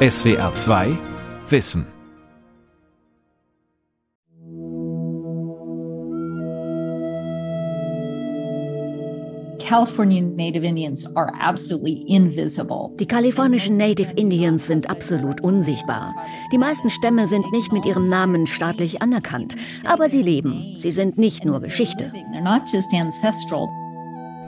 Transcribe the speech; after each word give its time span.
SWR 0.00 0.54
2 0.54 0.96
Wissen 1.48 1.84
Die 13.00 13.06
kalifornischen 13.08 13.76
Native 13.76 14.12
Indians 14.14 14.68
sind 14.68 14.88
absolut 14.88 15.40
unsichtbar. 15.40 16.14
Die 16.52 16.58
meisten 16.58 16.90
Stämme 16.90 17.26
sind 17.26 17.50
nicht 17.50 17.72
mit 17.72 17.84
ihrem 17.84 18.04
Namen 18.04 18.46
staatlich 18.46 19.02
anerkannt, 19.02 19.56
aber 19.84 20.08
sie 20.08 20.22
leben. 20.22 20.74
Sie 20.76 20.92
sind 20.92 21.18
nicht 21.18 21.44
nur 21.44 21.60
Geschichte. 21.60 22.12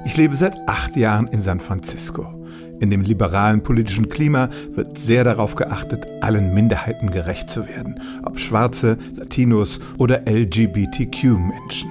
Ich 0.05 0.17
lebe 0.17 0.37
seit 0.37 0.69
acht 0.69 0.95
Jahren 0.95 1.27
in 1.27 1.43
San 1.43 1.59
Francisco. 1.59 2.40
In 2.81 2.91
dem 2.91 3.03
liberalen 3.03 3.63
politischen 3.63 4.09
Klima 4.09 4.49
wird 4.75 4.97
sehr 4.97 5.23
darauf 5.23 5.55
geachtet, 5.55 6.07
allen 6.23 6.55
Minderheiten 6.55 7.11
gerecht 7.11 7.51
zu 7.51 7.67
werden, 7.67 8.01
ob 8.25 8.41
Schwarze, 8.41 8.97
Latinos 9.15 9.81
oder 9.99 10.23
LGBTQ-Menschen. 10.27 11.91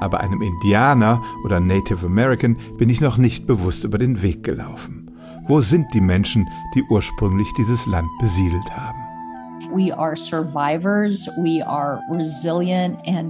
Aber 0.00 0.20
einem 0.20 0.42
Indianer 0.42 1.22
oder 1.44 1.60
Native 1.60 2.06
American 2.06 2.56
bin 2.78 2.88
ich 2.88 3.00
noch 3.00 3.16
nicht 3.16 3.46
bewusst 3.46 3.84
über 3.84 3.98
den 3.98 4.20
Weg 4.20 4.42
gelaufen. 4.42 5.10
Wo 5.46 5.60
sind 5.60 5.86
die 5.94 6.00
Menschen, 6.00 6.48
die 6.74 6.82
ursprünglich 6.90 7.48
dieses 7.56 7.86
Land 7.86 8.08
besiedelt 8.20 8.70
haben? 8.70 8.98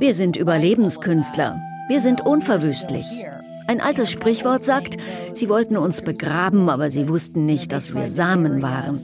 Wir 0.01 0.15
sind 0.15 0.37
Überlebenskünstler. 0.37 1.61
Wir 1.89 2.01
sind 2.01 2.21
unverwüstlich. 2.21 3.25
Ein 3.69 3.83
altes 3.83 4.11
Sprichwort 4.11 4.65
sagt, 4.65 4.97
sie 5.35 5.51
wollten 5.51 5.77
uns 5.77 6.01
begraben, 6.01 6.71
aber 6.71 6.91
sie 6.91 7.07
wussten 7.07 7.45
nicht, 7.45 7.71
dass 7.71 7.95
wir 7.95 8.09
Samen 8.09 8.63
waren. 8.63 8.99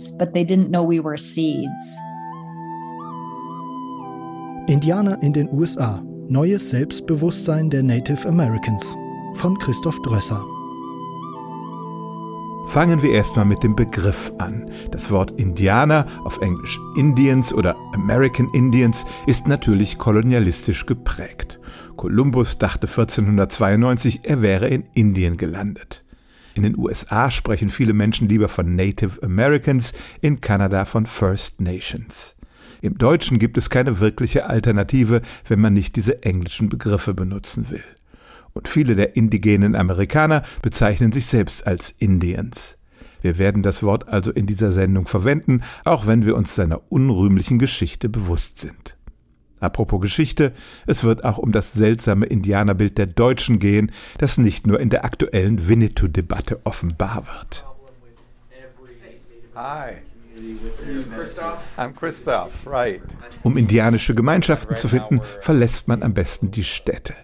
Indianer 4.66 5.22
in 5.22 5.34
den 5.34 5.52
USA. 5.52 6.02
Neues 6.28 6.70
Selbstbewusstsein 6.70 7.68
der 7.68 7.82
Native 7.82 8.26
Americans 8.26 8.96
von 9.34 9.58
Christoph 9.58 10.00
Drösser. 10.00 10.42
Fangen 12.68 13.02
wir 13.02 13.10
erstmal 13.10 13.44
mit 13.44 13.62
dem 13.62 13.76
Begriff 13.76 14.32
an. 14.38 14.70
Das 14.90 15.10
Wort 15.10 15.32
Indianer, 15.32 16.06
auf 16.24 16.40
Englisch 16.40 16.80
Indians 16.96 17.52
oder 17.52 17.76
American 17.92 18.48
Indians, 18.54 19.04
ist 19.26 19.46
natürlich 19.46 19.98
kolonialistisch 19.98 20.86
geprägt. 20.86 21.60
Kolumbus 21.96 22.58
dachte 22.58 22.86
1492, 22.86 24.20
er 24.24 24.42
wäre 24.42 24.68
in 24.68 24.84
Indien 24.94 25.36
gelandet. 25.36 26.04
In 26.54 26.62
den 26.62 26.78
USA 26.78 27.30
sprechen 27.30 27.68
viele 27.68 27.92
Menschen 27.92 28.28
lieber 28.28 28.48
von 28.48 28.76
Native 28.76 29.22
Americans, 29.22 29.92
in 30.20 30.40
Kanada 30.40 30.84
von 30.84 31.06
First 31.06 31.60
Nations. 31.60 32.36
Im 32.80 32.98
Deutschen 32.98 33.38
gibt 33.38 33.58
es 33.58 33.70
keine 33.70 33.98
wirkliche 33.98 34.46
Alternative, 34.46 35.22
wenn 35.48 35.60
man 35.60 35.72
nicht 35.72 35.96
diese 35.96 36.22
englischen 36.22 36.68
Begriffe 36.68 37.14
benutzen 37.14 37.70
will. 37.70 37.82
Und 38.52 38.68
viele 38.68 38.94
der 38.94 39.16
indigenen 39.16 39.74
Amerikaner 39.74 40.44
bezeichnen 40.62 41.10
sich 41.10 41.26
selbst 41.26 41.66
als 41.66 41.90
Indians. 41.98 42.76
Wir 43.20 43.38
werden 43.38 43.62
das 43.62 43.82
Wort 43.82 44.06
also 44.08 44.30
in 44.30 44.46
dieser 44.46 44.70
Sendung 44.70 45.08
verwenden, 45.08 45.62
auch 45.84 46.06
wenn 46.06 46.24
wir 46.26 46.36
uns 46.36 46.54
seiner 46.54 46.92
unrühmlichen 46.92 47.58
Geschichte 47.58 48.08
bewusst 48.08 48.60
sind. 48.60 48.96
Apropos 49.64 50.00
Geschichte, 50.00 50.52
es 50.86 51.04
wird 51.04 51.24
auch 51.24 51.38
um 51.38 51.50
das 51.50 51.72
seltsame 51.72 52.26
Indianerbild 52.26 52.98
der 52.98 53.06
Deutschen 53.06 53.58
gehen, 53.58 53.90
das 54.18 54.36
nicht 54.36 54.66
nur 54.66 54.78
in 54.78 54.90
der 54.90 55.04
aktuellen 55.04 55.66
Winnetou-Debatte 55.68 56.60
offenbar 56.64 57.24
wird. 57.26 57.64
Hi. 59.54 59.92
I'm 61.78 61.92
Christoph, 61.94 62.66
right. 62.66 63.02
Um 63.42 63.56
indianische 63.56 64.14
Gemeinschaften 64.14 64.76
zu 64.76 64.88
finden, 64.88 65.20
verlässt 65.40 65.88
man 65.88 66.02
am 66.02 66.12
besten 66.12 66.50
die 66.50 66.64
Städte. 66.64 67.14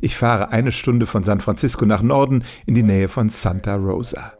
Ich 0.00 0.16
fahre 0.16 0.50
eine 0.50 0.70
Stunde 0.70 1.06
von 1.06 1.24
San 1.24 1.40
Francisco 1.40 1.84
nach 1.84 2.02
Norden 2.02 2.44
in 2.66 2.74
die 2.74 2.82
Nähe 2.82 3.08
von 3.08 3.30
Santa 3.30 3.74
Rosa. 3.74 4.34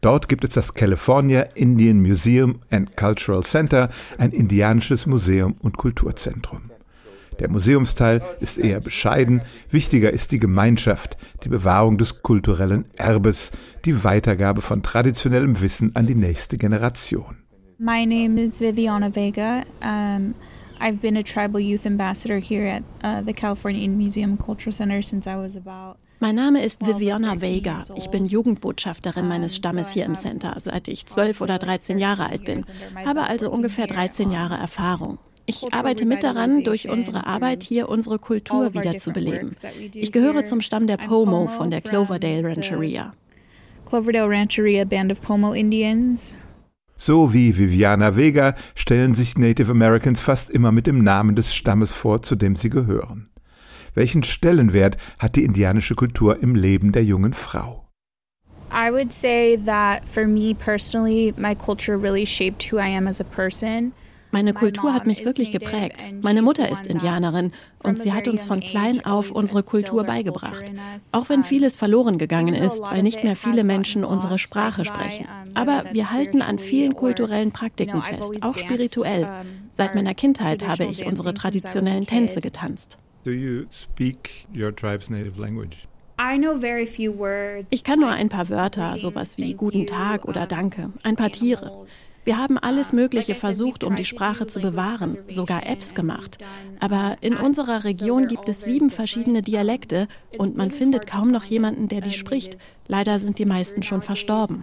Dort 0.00 0.28
gibt 0.28 0.44
es 0.44 0.50
das 0.50 0.74
California 0.74 1.42
Indian 1.54 2.00
Museum 2.00 2.60
and 2.70 2.96
Cultural 2.96 3.42
Center, 3.44 3.88
ein 4.18 4.32
indianisches 4.32 5.06
Museum 5.06 5.56
und 5.60 5.76
Kulturzentrum. 5.76 6.70
Der 7.38 7.50
Museumsteil 7.50 8.22
ist 8.40 8.58
eher 8.58 8.80
bescheiden, 8.80 9.42
wichtiger 9.70 10.12
ist 10.12 10.32
die 10.32 10.38
Gemeinschaft, 10.38 11.16
die 11.44 11.48
Bewahrung 11.48 11.98
des 11.98 12.22
kulturellen 12.22 12.84
Erbes, 12.96 13.52
die 13.84 14.02
Weitergabe 14.04 14.60
von 14.60 14.82
traditionellem 14.82 15.60
Wissen 15.60 15.94
an 15.94 16.06
die 16.06 16.14
nächste 16.14 16.58
Generation. 16.58 17.36
My 17.78 18.04
name 18.04 18.40
is 18.42 18.60
Viviana 18.60 19.14
Vega. 19.14 19.62
Um, 19.80 20.34
I've 20.80 21.00
been 21.00 21.16
a 21.16 21.22
tribal 21.22 21.60
youth 21.60 21.86
ambassador 21.86 22.40
here 22.40 22.66
at 22.68 22.82
uh, 23.04 23.24
the 23.24 23.32
California 23.32 23.82
Indian 23.82 23.98
Museum 23.98 24.36
Cultural 24.36 24.72
Center 24.72 25.00
since 25.00 25.28
I 25.28 25.36
was 25.36 25.56
about 25.56 25.96
mein 26.20 26.34
Name 26.34 26.60
ist 26.64 26.84
Viviana 26.84 27.40
Vega. 27.40 27.84
Ich 27.94 28.08
bin 28.08 28.26
Jugendbotschafterin 28.26 29.28
meines 29.28 29.54
Stammes 29.54 29.92
hier 29.92 30.04
im 30.04 30.16
Center, 30.16 30.56
seit 30.58 30.88
ich 30.88 31.06
zwölf 31.06 31.40
oder 31.40 31.60
dreizehn 31.60 32.00
Jahre 32.00 32.26
alt 32.26 32.44
bin, 32.44 32.64
habe 33.06 33.22
also 33.22 33.48
ungefähr 33.52 33.86
13 33.86 34.32
Jahre 34.32 34.56
Erfahrung. 34.56 35.18
Ich 35.50 35.72
arbeite 35.72 36.04
mit 36.04 36.22
daran, 36.22 36.62
durch 36.62 36.90
unsere 36.90 37.26
Arbeit 37.26 37.62
hier 37.62 37.88
unsere 37.88 38.18
Kultur 38.18 38.74
wiederzubeleben. 38.74 39.50
Ich 39.94 40.12
gehöre 40.12 40.44
zum 40.44 40.60
Stamm 40.60 40.86
der 40.86 40.98
Pomo 40.98 41.46
von 41.46 41.70
der 41.70 41.80
Cloverdale 41.80 42.44
Rancheria. 42.44 43.12
Cloverdale 43.86 44.28
Rancheria 44.28 44.84
Band 44.84 45.10
of 45.10 45.22
Pomo 45.22 45.54
Indians. 45.54 46.34
So 46.98 47.32
wie 47.32 47.56
Viviana 47.56 48.14
Vega 48.14 48.56
stellen 48.74 49.14
sich 49.14 49.38
Native 49.38 49.70
Americans 49.70 50.20
fast 50.20 50.50
immer 50.50 50.70
mit 50.70 50.86
dem 50.86 51.02
Namen 51.02 51.34
des 51.34 51.54
Stammes 51.54 51.94
vor, 51.94 52.20
zu 52.20 52.36
dem 52.36 52.54
sie 52.54 52.68
gehören. 52.68 53.30
Welchen 53.94 54.24
Stellenwert 54.24 54.98
hat 55.18 55.36
die 55.36 55.44
indianische 55.44 55.94
Kultur 55.94 56.42
im 56.42 56.56
Leben 56.56 56.92
der 56.92 57.04
jungen 57.04 57.32
Frau? 57.32 57.88
I 58.70 58.92
would 58.92 59.14
say 59.14 59.56
that 59.64 60.02
for 60.04 60.26
me 60.26 60.54
personally, 60.54 61.32
my 61.38 61.54
culture 61.54 61.96
really 61.96 62.26
shaped 62.26 62.70
who 62.70 62.76
I 62.76 62.94
am 62.94 63.08
as 63.08 63.18
a 63.18 63.24
person. 63.24 63.94
Meine 64.30 64.52
Kultur 64.52 64.92
hat 64.92 65.06
mich 65.06 65.24
wirklich 65.24 65.50
geprägt. 65.50 66.12
Meine 66.22 66.42
Mutter 66.42 66.68
ist 66.68 66.86
Indianerin 66.86 67.52
und 67.82 68.00
sie 68.00 68.12
hat 68.12 68.28
uns 68.28 68.44
von 68.44 68.60
klein 68.60 69.04
auf 69.04 69.30
unsere 69.30 69.62
Kultur 69.62 70.04
beigebracht. 70.04 70.64
Auch 71.12 71.28
wenn 71.28 71.42
vieles 71.42 71.76
verloren 71.76 72.18
gegangen 72.18 72.54
ist, 72.54 72.80
weil 72.80 73.02
nicht 73.02 73.24
mehr 73.24 73.36
viele 73.36 73.64
Menschen 73.64 74.04
unsere 74.04 74.38
Sprache 74.38 74.84
sprechen. 74.84 75.26
Aber 75.54 75.84
wir 75.92 76.10
halten 76.10 76.42
an 76.42 76.58
vielen 76.58 76.94
kulturellen 76.94 77.52
Praktiken 77.52 78.02
fest, 78.02 78.42
auch 78.42 78.56
spirituell. 78.56 79.28
Seit 79.72 79.94
meiner 79.94 80.14
Kindheit 80.14 80.66
habe 80.66 80.84
ich 80.84 81.06
unsere 81.06 81.34
traditionellen 81.34 82.06
Tänze 82.06 82.40
getanzt. 82.40 82.98
Do 83.24 83.30
you 83.32 83.64
speak 83.70 84.46
your 84.54 84.74
tribe's 84.74 85.10
native 85.10 85.40
language? 85.40 85.88
Ich 87.70 87.84
kann 87.84 88.00
nur 88.00 88.10
ein 88.10 88.28
paar 88.28 88.48
Wörter, 88.48 88.96
sowas 88.96 89.38
wie 89.38 89.54
Guten 89.54 89.86
Tag 89.86 90.24
oder 90.24 90.46
Danke, 90.46 90.90
ein 91.04 91.14
paar 91.14 91.30
Tiere. 91.30 91.86
Wir 92.28 92.36
haben 92.36 92.58
alles 92.58 92.92
Mögliche 92.92 93.34
versucht, 93.34 93.82
um 93.82 93.96
die 93.96 94.04
Sprache 94.04 94.46
zu 94.46 94.60
bewahren, 94.60 95.16
sogar 95.30 95.66
Apps 95.66 95.94
gemacht. 95.94 96.36
Aber 96.78 97.16
in 97.22 97.34
unserer 97.34 97.84
Region 97.84 98.28
gibt 98.28 98.50
es 98.50 98.66
sieben 98.66 98.90
verschiedene 98.90 99.40
Dialekte 99.40 100.08
und 100.36 100.54
man 100.54 100.70
findet 100.70 101.06
kaum 101.06 101.30
noch 101.30 101.44
jemanden, 101.44 101.88
der 101.88 102.02
die 102.02 102.12
spricht. 102.12 102.58
Leider 102.86 103.18
sind 103.18 103.38
die 103.38 103.46
meisten 103.46 103.82
schon 103.82 104.02
verstorben. 104.02 104.62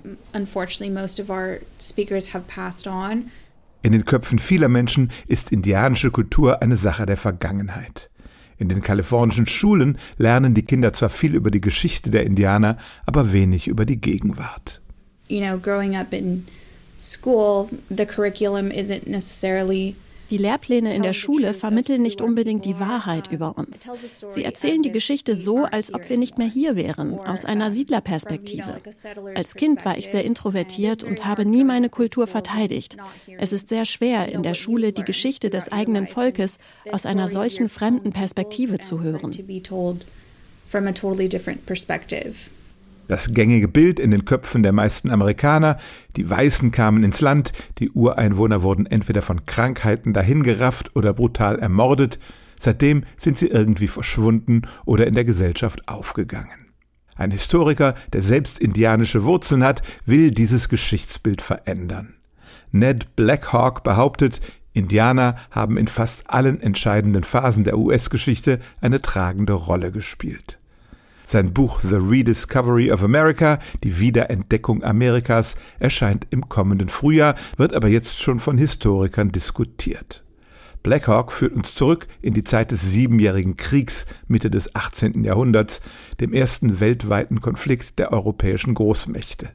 In 3.82 3.92
den 3.92 4.06
Köpfen 4.06 4.38
vieler 4.38 4.68
Menschen 4.68 5.12
ist 5.26 5.52
indianische 5.52 6.12
Kultur 6.12 6.62
eine 6.62 6.76
Sache 6.76 7.08
der 7.08 7.18
Vergangenheit. 7.18 8.12
In 8.60 8.70
den 8.70 8.84
kalifornischen 8.84 9.48
Schulen 9.48 9.98
lernen 10.20 10.54
die 10.54 10.66
Kinder 10.66 10.94
zwar 10.94 11.10
viel 11.10 11.34
über 11.34 11.50
die 11.50 11.62
Geschichte 11.62 12.12
der 12.12 12.28
Indianer, 12.28 12.78
aber 13.08 13.34
wenig 13.34 13.68
über 13.68 13.88
die 13.88 14.00
Gegenwart. 14.00 14.84
You 15.28 15.42
know, 15.42 15.58
growing 15.58 15.96
up 15.96 16.14
in 16.14 16.46
school, 16.98 17.70
the 17.90 18.06
curriculum 18.06 18.72
isn't 18.72 19.08
necessarily 19.08 19.96
die 20.32 20.38
Lehrpläne 20.38 20.94
in 20.94 21.04
der 21.04 21.14
Schule 21.14 21.54
vermitteln 21.54 22.02
nicht 22.02 22.20
unbedingt 22.20 22.66
die 22.66 22.80
Wahrheit 22.80 23.32
über 23.32 23.58
uns. 23.58 23.88
Sie 24.30 24.44
erzählen 24.44 24.82
die 24.82 24.92
Geschichte 24.92 25.36
so, 25.36 25.66
als 25.66 25.94
ob 25.94 26.10
wir 26.10 26.18
nicht 26.18 26.38
mehr 26.38 26.48
hier 26.48 26.76
wären, 26.76 27.20
aus 27.20 27.46
einer 27.46 27.70
Siedlerperspektive. 27.70 28.82
Als 29.36 29.54
Kind 29.54 29.86
war 29.86 29.98
ich 29.98 30.10
sehr 30.10 30.24
introvertiert 30.24 31.04
und 31.04 31.26
habe 31.26 31.46
nie 31.46 31.64
meine 31.64 31.90
Kultur 31.90 32.26
verteidigt. 32.26 32.98
Es 33.38 33.54
ist 33.54 33.70
sehr 33.70 33.86
schwer, 33.86 34.32
in 34.32 34.42
der 34.42 34.56
Schule 34.56 34.94
die 34.94 35.04
Geschichte 35.04 35.50
des 35.50 35.72
eigenen 35.72 36.08
Volkes 36.08 36.58
aus 36.92 37.06
einer 37.06 37.28
solchen 37.28 37.70
fremden 37.70 38.12
Perspektive 38.12 38.80
zu 38.80 39.02
hören. 39.02 39.32
Das 43.08 43.34
gängige 43.34 43.68
Bild 43.68 44.00
in 44.00 44.12
den 44.12 44.26
Köpfen 44.26 44.64
der 44.64 44.72
meisten 44.72 45.12
Amerikaner, 45.12 45.78
die 46.16 46.28
Weißen 46.28 46.72
kamen 46.72 47.04
ins 47.04 47.22
Land, 47.22 47.54
die 47.78 47.92
Ureinwohner 47.92 48.64
wurden 48.64 48.88
entweder 48.88 49.22
von 49.22 49.46
Krankheiten 49.46 50.14
dahingerafft 50.14 50.96
oder 50.96 51.14
brutal 51.14 51.60
ermordet, 51.60 52.20
seitdem 52.60 53.04
sind 53.18 53.38
sie 53.38 53.48
irgendwie 53.48 53.88
verschwunden 53.88 54.64
oder 54.86 55.06
in 55.06 55.14
der 55.14 55.26
Gesellschaft 55.26 55.88
aufgegangen. 55.88 56.72
Ein 57.16 57.32
Historiker, 57.32 57.96
der 58.12 58.22
selbst 58.22 58.60
indianische 58.60 59.24
Wurzeln 59.24 59.64
hat, 59.64 59.84
will 60.06 60.32
dieses 60.32 60.68
Geschichtsbild 60.68 61.42
verändern. 61.42 62.16
Ned 62.72 63.16
Blackhawk 63.16 63.84
behauptet, 63.84 64.42
Indianer 64.74 65.38
haben 65.52 65.78
in 65.78 65.88
fast 65.88 66.30
allen 66.30 66.60
entscheidenden 66.60 67.24
Phasen 67.24 67.64
der 67.64 67.78
US-Geschichte 67.78 68.60
eine 68.82 69.02
tragende 69.02 69.54
Rolle 69.54 69.94
gespielt. 69.94 70.60
Sein 71.26 71.54
Buch 71.54 71.80
The 71.82 71.96
Rediscovery 71.96 72.92
of 72.92 73.04
America, 73.04 73.58
die 73.84 74.00
Wiederentdeckung 74.00 74.84
Amerikas, 74.84 75.56
erscheint 75.80 76.28
im 76.30 76.50
kommenden 76.50 76.88
Frühjahr, 76.88 77.34
wird 77.58 77.74
aber 77.74 77.88
jetzt 77.88 78.22
schon 78.22 78.40
von 78.40 78.60
Historikern 78.60 79.32
diskutiert. 79.32 80.24
Blackhawk 80.84 81.32
führt 81.32 81.54
uns 81.54 81.74
zurück 81.74 82.08
in 82.22 82.36
die 82.36 82.44
Zeit 82.44 82.70
des 82.70 82.84
Siebenjährigen 82.84 83.58
Kriegs 83.58 84.06
Mitte 84.28 84.52
des 84.52 84.76
18. 84.76 85.24
Jahrhunderts, 85.24 85.82
dem 86.20 86.32
ersten 86.32 86.80
weltweiten 86.80 87.42
Konflikt 87.42 87.98
der 87.98 88.14
europäischen 88.14 88.76
Großmächte. 88.76 89.50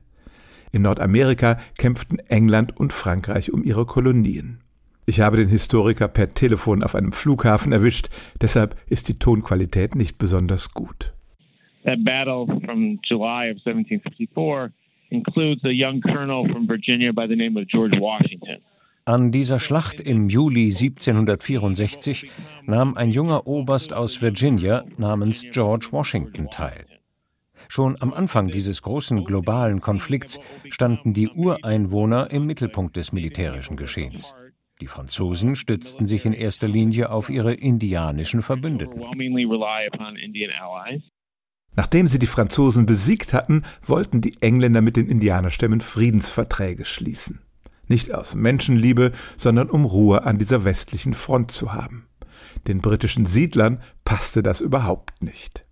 In 0.72 0.82
Nordamerika 0.82 1.60
kämpften 1.78 2.18
England 2.18 2.76
und 2.76 2.92
Frankreich 2.92 3.52
um 3.52 3.62
ihre 3.62 3.86
Kolonien. 3.86 4.58
Ich 5.06 5.20
habe 5.20 5.36
den 5.36 5.48
Historiker 5.48 6.08
per 6.08 6.34
Telefon 6.34 6.82
auf 6.82 6.96
einem 6.96 7.12
Flughafen 7.12 7.70
erwischt, 7.70 8.10
deshalb 8.40 8.76
ist 8.88 9.06
die 9.06 9.20
Tonqualität 9.20 9.94
nicht 9.94 10.18
besonders 10.18 10.74
gut. 10.74 11.12
That 11.84 12.04
battle 12.04 12.46
from 12.46 13.00
July 13.02 13.46
of 13.46 13.56
1754 13.64 14.72
includes 15.10 15.64
a 15.64 15.72
young 15.72 16.00
colonel 16.00 16.46
from 16.48 16.66
Virginia 16.66 17.12
by 17.12 17.26
the 17.26 17.36
name 17.36 17.56
of 17.56 17.66
George 17.68 17.98
Washington. 17.98 18.58
An 19.06 19.32
dieser 19.32 19.58
Schlacht 19.58 20.00
im 20.00 20.28
Juli 20.28 20.66
1764 20.66 22.30
nahm 22.66 22.96
ein 22.96 23.10
junger 23.10 23.46
Oberst 23.46 23.92
aus 23.92 24.20
Virginia 24.20 24.84
namens 24.98 25.46
George 25.50 25.88
Washington 25.90 26.48
teil. 26.50 26.84
Schon 27.68 27.96
am 28.00 28.12
Anfang 28.12 28.48
dieses 28.48 28.82
großen 28.82 29.24
globalen 29.24 29.80
Konflikts 29.80 30.38
standen 30.68 31.14
die 31.14 31.28
Ureinwohner 31.28 32.30
im 32.30 32.44
Mittelpunkt 32.44 32.96
des 32.96 33.12
militärischen 33.12 33.76
Geschehens. 33.76 34.34
Die 34.80 34.86
Franzosen 34.86 35.56
stützten 35.56 36.06
sich 36.06 36.24
in 36.24 36.32
erster 36.32 36.68
Linie 36.68 37.10
auf 37.10 37.30
ihre 37.30 37.54
indianischen 37.54 38.42
Verbündeten. 38.42 39.00
Nachdem 41.76 42.08
sie 42.08 42.18
die 42.18 42.26
Franzosen 42.26 42.86
besiegt 42.86 43.32
hatten, 43.32 43.62
wollten 43.86 44.20
die 44.20 44.36
Engländer 44.40 44.80
mit 44.80 44.96
den 44.96 45.08
Indianerstämmen 45.08 45.80
Friedensverträge 45.80 46.84
schließen. 46.84 47.40
Nicht 47.86 48.12
aus 48.12 48.34
Menschenliebe, 48.34 49.12
sondern 49.36 49.70
um 49.70 49.84
Ruhe 49.84 50.24
an 50.24 50.38
dieser 50.38 50.64
westlichen 50.64 51.14
Front 51.14 51.50
zu 51.50 51.72
haben. 51.72 52.06
Den 52.66 52.80
britischen 52.80 53.26
Siedlern 53.26 53.80
passte 54.04 54.42
das 54.42 54.60
überhaupt 54.60 55.22
nicht. 55.22 55.64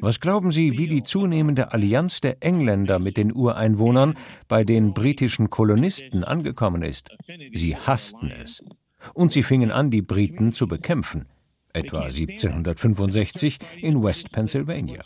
Was 0.00 0.20
glauben 0.20 0.50
Sie, 0.50 0.76
wie 0.76 0.88
die 0.88 1.02
zunehmende 1.02 1.72
Allianz 1.72 2.20
der 2.20 2.42
Engländer 2.42 2.98
mit 2.98 3.16
den 3.16 3.34
Ureinwohnern 3.34 4.14
bei 4.48 4.64
den 4.64 4.92
britischen 4.92 5.48
Kolonisten 5.48 6.24
angekommen 6.24 6.82
ist? 6.82 7.08
Sie 7.52 7.76
hassten 7.76 8.30
es. 8.30 8.62
Und 9.14 9.32
sie 9.32 9.42
fingen 9.42 9.70
an, 9.70 9.90
die 9.90 10.02
Briten 10.02 10.52
zu 10.52 10.66
bekämpfen 10.66 11.26
etwa 11.76 12.02
1765 12.02 13.58
in 13.82 14.02
West 14.02 14.32
Pennsylvania. 14.32 15.04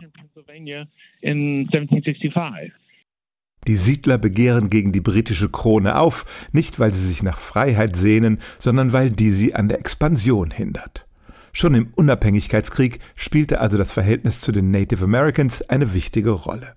Die 3.67 3.77
Siedler 3.77 4.17
begehren 4.17 4.71
gegen 4.71 4.93
die 4.93 5.03
britische 5.03 5.51
Krone 5.51 5.99
auf, 5.99 6.49
nicht 6.53 6.81
weil 6.81 6.95
sie 6.95 7.07
sich 7.07 7.23
nach 7.23 7.37
Freiheit 7.39 7.95
sehnen, 7.95 8.39
sondern 8.59 8.93
weil 8.93 9.11
die 9.11 9.31
sie 9.31 9.55
an 9.55 9.69
der 9.69 9.79
Expansion 9.79 10.51
hindert. 10.51 11.07
Schon 11.53 11.75
im 11.75 11.89
Unabhängigkeitskrieg 11.97 13.01
spielte 13.17 13.61
also 13.61 13.77
das 13.77 13.93
Verhältnis 13.93 14.41
zu 14.41 14.53
den 14.53 14.71
Native 14.71 15.05
Americans 15.05 15.63
eine 15.63 15.93
wichtige 15.95 16.31
Rolle. 16.31 16.75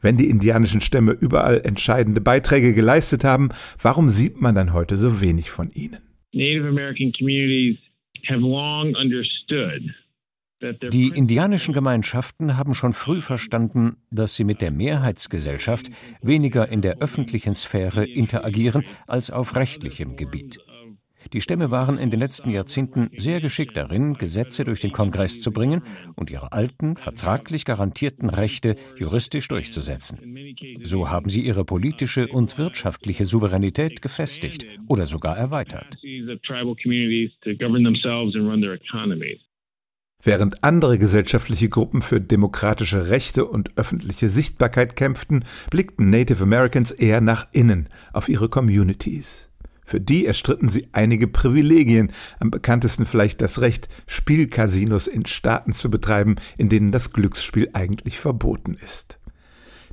Wenn 0.00 0.16
die 0.16 0.30
indianischen 0.30 0.80
Stämme 0.80 1.12
überall 1.12 1.60
entscheidende 1.62 2.22
Beiträge 2.22 2.72
geleistet 2.72 3.22
haben, 3.22 3.50
warum 3.80 4.08
sieht 4.08 4.40
man 4.40 4.54
dann 4.54 4.72
heute 4.72 4.96
so 4.96 5.20
wenig 5.20 5.50
von 5.50 5.70
ihnen? 5.70 5.98
Native 6.32 6.66
American 6.68 7.12
communities 7.12 7.78
die 10.92 11.08
indianischen 11.08 11.72
Gemeinschaften 11.72 12.58
haben 12.58 12.74
schon 12.74 12.92
früh 12.92 13.22
verstanden, 13.22 13.96
dass 14.10 14.36
sie 14.36 14.44
mit 14.44 14.60
der 14.60 14.70
Mehrheitsgesellschaft 14.70 15.90
weniger 16.20 16.68
in 16.68 16.82
der 16.82 16.98
öffentlichen 16.98 17.54
Sphäre 17.54 18.04
interagieren 18.04 18.84
als 19.06 19.30
auf 19.30 19.56
rechtlichem 19.56 20.16
Gebiet. 20.16 20.58
Die 21.32 21.40
Stämme 21.40 21.70
waren 21.70 21.96
in 21.98 22.10
den 22.10 22.18
letzten 22.18 22.50
Jahrzehnten 22.50 23.10
sehr 23.16 23.40
geschickt 23.40 23.76
darin, 23.76 24.14
Gesetze 24.14 24.64
durch 24.64 24.80
den 24.80 24.90
Kongress 24.90 25.40
zu 25.40 25.52
bringen 25.52 25.82
und 26.16 26.30
ihre 26.30 26.52
alten, 26.52 26.96
vertraglich 26.96 27.64
garantierten 27.64 28.30
Rechte 28.30 28.74
juristisch 28.96 29.46
durchzusetzen. 29.48 30.18
So 30.82 31.08
haben 31.08 31.30
sie 31.30 31.42
ihre 31.42 31.64
politische 31.64 32.26
und 32.26 32.58
wirtschaftliche 32.58 33.24
Souveränität 33.24 34.02
gefestigt 34.02 34.66
oder 34.88 35.06
sogar 35.06 35.36
erweitert. 35.36 35.96
Während 40.22 40.64
andere 40.64 40.98
gesellschaftliche 40.98 41.68
Gruppen 41.70 42.02
für 42.02 42.20
demokratische 42.20 43.08
Rechte 43.08 43.46
und 43.46 43.78
öffentliche 43.78 44.28
Sichtbarkeit 44.28 44.94
kämpften, 44.94 45.44
blickten 45.70 46.10
Native 46.10 46.42
Americans 46.42 46.90
eher 46.90 47.20
nach 47.20 47.46
innen 47.52 47.88
auf 48.12 48.28
ihre 48.28 48.48
Communities. 48.50 49.49
Für 49.90 50.00
die 50.00 50.24
erstritten 50.24 50.68
sie 50.68 50.86
einige 50.92 51.26
Privilegien, 51.26 52.12
am 52.38 52.52
bekanntesten 52.52 53.06
vielleicht 53.06 53.40
das 53.40 53.60
Recht, 53.60 53.88
Spielcasinos 54.06 55.08
in 55.08 55.26
Staaten 55.26 55.72
zu 55.72 55.90
betreiben, 55.90 56.36
in 56.56 56.68
denen 56.68 56.92
das 56.92 57.12
Glücksspiel 57.12 57.70
eigentlich 57.72 58.20
verboten 58.20 58.74
ist. 58.74 59.18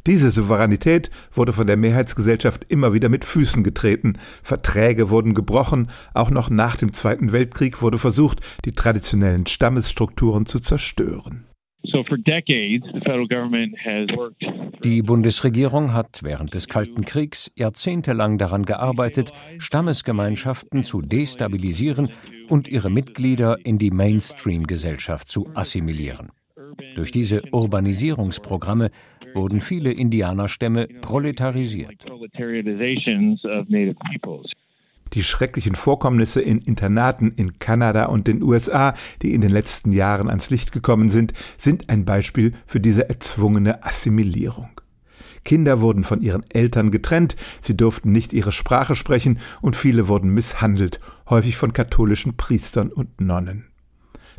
Diese 0.06 0.30
Souveränität 0.30 1.10
wurde 1.34 1.52
von 1.52 1.66
der 1.66 1.78
Mehrheitsgesellschaft 1.78 2.64
immer 2.70 2.94
wieder 2.94 3.10
mit 3.10 3.26
Füßen 3.26 3.64
getreten, 3.64 4.20
Verträge 4.44 5.10
wurden 5.10 5.34
gebrochen, 5.34 5.90
auch 6.14 6.30
noch 6.30 6.52
nach 6.52 6.76
dem 6.76 6.94
Zweiten 6.94 7.32
Weltkrieg 7.32 7.82
wurde 7.82 7.98
versucht, 7.98 8.42
die 8.66 8.74
traditionellen 8.74 9.48
Stammesstrukturen 9.48 10.46
zu 10.46 10.60
zerstören. 10.60 11.48
Die 14.84 15.02
Bundesregierung 15.02 15.94
hat 15.94 16.20
während 16.24 16.54
des 16.54 16.68
Kalten 16.68 17.06
Kriegs 17.06 17.52
jahrzehntelang 17.56 18.38
daran 18.38 18.66
gearbeitet, 18.66 19.32
Stammesgemeinschaften 19.58 20.84
zu 20.84 21.02
destabilisieren 21.02 22.10
und 22.50 22.68
ihre 22.68 22.90
Mitglieder 22.90 23.58
in 23.66 23.78
die 23.78 23.92
Mainstream-Gesellschaft 23.92 25.28
zu 25.28 25.48
assimilieren. 25.54 26.30
Durch 26.96 27.12
diese 27.12 27.42
Urbanisierungsprogramme 27.52 28.90
wurden 29.34 29.62
viele 29.62 29.92
Indianerstämme 29.92 30.88
proletarisiert. 31.02 32.06
Die 35.14 35.24
schrecklichen 35.24 35.76
Vorkommnisse 35.76 36.42
in 36.42 36.60
Internaten 36.60 37.32
in 37.36 37.60
Kanada 37.60 38.06
und 38.06 38.28
den 38.28 38.44
USA, 38.44 38.94
die 39.22 39.34
in 39.34 39.42
den 39.42 39.52
letzten 39.52 39.92
Jahren 39.92 40.30
ans 40.30 40.50
Licht 40.50 40.72
gekommen 40.72 41.10
sind, 41.10 41.34
sind 41.58 41.90
ein 41.90 42.06
Beispiel 42.06 42.54
für 42.66 42.80
diese 42.80 43.10
erzwungene 43.10 43.84
Assimilierung. 43.84 44.70
Kinder 45.44 45.80
wurden 45.80 46.04
von 46.04 46.22
ihren 46.22 46.44
Eltern 46.50 46.92
getrennt, 46.92 47.38
sie 47.62 47.78
durften 47.78 48.12
nicht 48.12 48.34
ihre 48.34 48.52
Sprache 48.52 48.98
sprechen 48.98 49.40
und 49.62 49.78
viele 49.78 50.10
wurden 50.10 50.34
misshandelt, 50.34 51.00
häufig 51.30 51.56
von 51.56 51.72
katholischen 51.72 52.36
Priestern 52.36 52.90
und 52.90 53.22
Nonnen. 53.22 53.68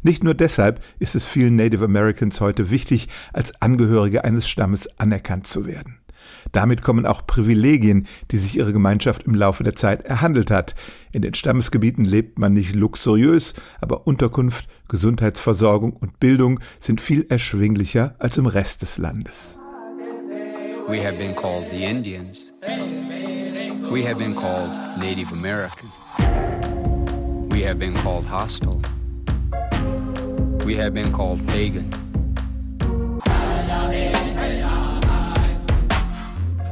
Nicht 0.02 0.22
nur 0.22 0.34
deshalb 0.34 0.82
ist 0.98 1.14
es 1.14 1.26
vielen 1.26 1.56
Native 1.56 1.84
Americans 1.84 2.40
heute 2.40 2.70
wichtig, 2.70 3.08
als 3.32 3.60
Angehörige 3.60 4.25
eines 4.25 4.48
Stammes 4.48 4.87
anerkannt 4.98 5.46
zu 5.46 5.66
werden. 5.66 5.98
Damit 6.52 6.82
kommen 6.82 7.06
auch 7.06 7.26
Privilegien, 7.26 8.06
die 8.30 8.38
sich 8.38 8.56
ihre 8.56 8.73
Gemeinschaft 8.73 9.25
im 9.25 9.35
Laufe 9.35 9.64
der 9.64 9.75
Zeit 9.75 10.02
erhandelt 10.02 10.50
hat. 10.50 10.75
In 11.12 11.23
den 11.23 11.35
Stammesgebieten 11.35 12.04
lebt 12.04 12.38
man 12.38 12.54
nicht 12.54 12.75
luxuriös, 12.75 13.54
aber 13.80 14.06
Unterkunft, 14.06 14.68
Gesundheitsversorgung 14.88 15.92
und 15.92 16.20
Bildung 16.20 16.61
sind 16.80 17.00
viel 17.00 17.26
erschwinglicher 17.28 18.14
als 18.18 18.38
im 18.38 18.47
Rest 18.47 18.82
des 18.82 18.99
Landes. 18.99 19.58
We 20.88 21.04
have 21.04 21.18
been 21.18 21.35
called 21.37 21.70
the 21.70 21.85
Indians. 21.85 22.44
We 23.90 24.02
have 24.02 24.18
been 24.18 24.35
called 24.35 24.70
Native 24.99 25.32
American. 25.32 25.88
We 27.50 27.62
have 27.62 27.78
been 27.78 27.94
called 27.94 28.26
hostile. 28.26 28.80
We 30.64 30.76
have 30.76 30.94
been 30.94 31.12
called 31.12 31.47
pagan. 31.47 32.07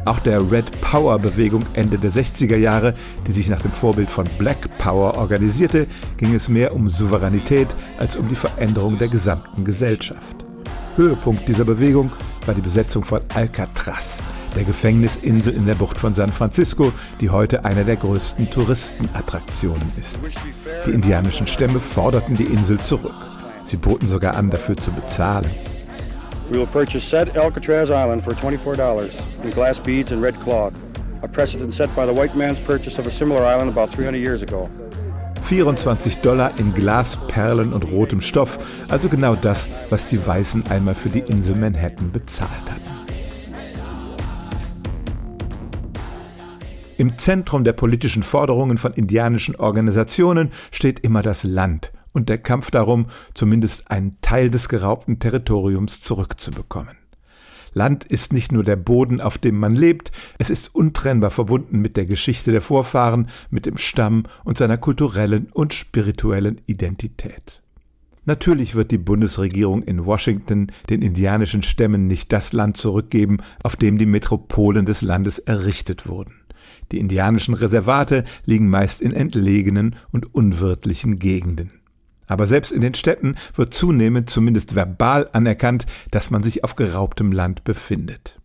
Auch 0.06 0.20
der 0.20 0.52
Red 0.52 0.80
Power 0.80 1.18
Bewegung 1.18 1.66
Ende 1.75 1.98
der 1.98 2.12
60er 2.12 2.56
Jahre, 2.56 2.94
die 3.26 3.32
sich 3.32 3.48
nach 3.48 3.60
dem 3.60 3.72
Vorbild 3.72 4.08
von 4.08 4.25
Black 4.38 4.78
Power 4.78 5.16
organisierte, 5.16 5.88
ging 6.16 6.32
es 6.32 6.48
mehr 6.48 6.72
um 6.76 6.88
Souveränität 6.88 7.66
als 7.98 8.16
um 8.16 8.28
die 8.28 8.36
Veränderung 8.36 8.98
der 8.98 9.08
gesamten 9.08 9.64
Gesellschaft. 9.64 10.44
Höhepunkt 10.94 11.48
dieser 11.48 11.64
Bewegung 11.64 12.12
war 12.46 12.54
die 12.54 12.60
Besetzung 12.60 13.02
von 13.02 13.20
Alcatraz, 13.34 14.22
der 14.54 14.62
Gefängnisinsel 14.62 15.54
in 15.54 15.66
der 15.66 15.75
Bucht 15.75 15.98
von 15.98 16.14
San 16.14 16.30
Francisco, 16.30 16.92
die 17.20 17.30
heute 17.30 17.64
eine 17.64 17.84
der 17.84 17.96
größten 17.96 18.48
Touristenattraktionen 18.48 19.90
ist. 19.98 20.20
Die 20.86 20.92
indianischen 20.92 21.48
Stämme 21.48 21.80
forderten 21.80 22.36
die 22.36 22.44
Insel 22.44 22.78
zurück. 22.78 23.26
Sie 23.64 23.76
boten 23.76 24.06
sogar 24.06 24.36
an, 24.36 24.50
dafür 24.50 24.76
zu 24.76 24.92
bezahlen. 24.92 25.50
We 26.50 26.58
will 26.58 26.66
purchase 26.68 27.04
said 27.04 27.36
Alcatraz 27.36 27.90
Island 27.90 28.22
for 28.22 28.32
$24 28.32 29.42
in 29.42 29.50
glass 29.50 29.80
beads 29.80 30.12
and 30.12 30.22
red 30.22 30.38
cloth, 30.40 30.72
a 31.22 31.28
precedent 31.28 31.74
set 31.74 31.94
by 31.96 32.06
the 32.06 32.12
white 32.12 32.36
man's 32.36 32.60
purchase 32.60 32.98
of 32.98 33.06
a 33.06 33.10
similar 33.10 33.44
island 33.44 33.68
about 33.68 33.90
300 33.90 34.18
years 34.18 34.42
ago. 34.42 34.70
24 35.42 36.22
Dollar 36.22 36.52
in 36.58 36.72
Glas, 36.72 37.16
Perlen 37.26 37.72
und 37.72 37.90
rotem 37.90 38.20
Stoff, 38.20 38.58
also 38.88 39.08
genau 39.08 39.34
das, 39.34 39.68
was 39.90 40.08
die 40.08 40.24
Weißen 40.24 40.68
einmal 40.68 40.94
für 40.94 41.08
die 41.08 41.20
Insel 41.20 41.56
Manhattan 41.56 42.12
bezahlt 42.12 42.50
hatten. 42.70 42.96
Im 46.96 47.18
Zentrum 47.18 47.64
der 47.64 47.74
politischen 47.74 48.22
Forderungen 48.22 48.78
von 48.78 48.92
indianischen 48.94 49.56
Organisationen 49.56 50.52
steht 50.70 51.00
immer 51.00 51.22
das 51.22 51.42
Land 51.42 51.92
und 52.16 52.30
der 52.30 52.38
Kampf 52.38 52.70
darum, 52.70 53.08
zumindest 53.35 53.90
einen 53.90 54.16
Teil 54.23 54.49
des 54.49 54.70
geraubten 54.70 55.18
Territoriums 55.18 56.00
zurückzubekommen. 56.00 56.96
Land 57.75 58.04
ist 58.04 58.32
nicht 58.32 58.52
nur 58.52 58.64
der 58.64 58.76
Boden, 58.76 59.20
auf 59.20 59.37
dem 59.37 59.58
man 59.58 59.75
lebt, 59.75 60.12
es 60.38 60.49
ist 60.49 60.75
untrennbar 60.75 61.28
verbunden 61.28 61.78
mit 61.78 61.99
der 61.99 62.06
Geschichte 62.06 62.52
der 62.52 62.62
Vorfahren, 62.62 63.28
mit 63.50 63.66
dem 63.66 63.76
Stamm 63.76 64.23
und 64.44 64.56
seiner 64.56 64.78
kulturellen 64.78 65.49
und 65.52 65.75
spirituellen 65.75 66.58
Identität. 66.64 67.61
Natürlich 68.25 68.75
wird 68.75 68.92
die 68.92 68.99
Bundesregierung 68.99 69.82
in 69.82 70.06
Washington 70.06 70.73
den 70.88 71.02
indianischen 71.02 71.62
Stämmen 71.62 72.06
nicht 72.06 72.32
das 72.32 72.54
Land 72.54 72.78
zurückgeben, 72.78 73.42
auf 73.62 73.76
dem 73.76 73.99
die 73.99 74.06
Metropolen 74.06 74.87
des 74.87 75.02
Landes 75.02 75.38
errichtet 75.38 76.08
wurden. 76.08 76.32
Die 76.92 76.99
indianischen 76.99 77.52
Reservate 77.52 78.25
liegen 78.46 78.70
meist 78.70 79.02
in 79.02 79.12
entlegenen 79.12 79.96
und 80.12 80.35
unwirtlichen 80.35 81.18
Gegenden. 81.18 81.73
Aber 82.26 82.47
selbst 82.47 82.73
in 82.73 82.80
den 82.80 82.95
Städten 82.95 83.37
wird 83.54 83.75
zunehmend 83.75 84.30
zumindest 84.30 84.75
verbal 84.75 85.28
anerkannt, 85.33 85.87
dass 86.11 86.30
man 86.30 86.42
sich 86.42 86.64
auf 86.64 86.76
geraubtem 86.76 87.33
Land 87.33 87.64
befindet. 87.64 88.38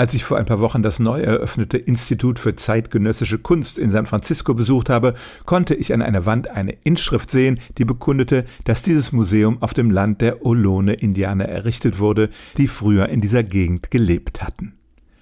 Als 0.00 0.14
ich 0.14 0.24
vor 0.24 0.38
ein 0.38 0.46
paar 0.46 0.60
Wochen 0.60 0.82
das 0.82 0.98
neu 0.98 1.20
eröffnete 1.20 1.76
Institut 1.76 2.38
für 2.38 2.56
zeitgenössische 2.56 3.38
Kunst 3.38 3.78
in 3.78 3.90
San 3.90 4.06
Francisco 4.06 4.54
besucht 4.54 4.88
habe, 4.88 5.14
konnte 5.44 5.74
ich 5.74 5.92
an 5.92 6.00
einer 6.00 6.24
Wand 6.24 6.48
eine 6.48 6.72
Inschrift 6.84 7.30
sehen, 7.30 7.60
die 7.76 7.84
bekundete, 7.84 8.46
dass 8.64 8.80
dieses 8.80 9.12
Museum 9.12 9.60
auf 9.60 9.74
dem 9.74 9.90
Land 9.90 10.22
der 10.22 10.46
Ohlone-Indianer 10.46 11.44
errichtet 11.44 11.98
wurde, 11.98 12.30
die 12.56 12.66
früher 12.66 13.10
in 13.10 13.20
dieser 13.20 13.42
Gegend 13.42 13.90
gelebt 13.90 14.42
hatten. 14.42 14.79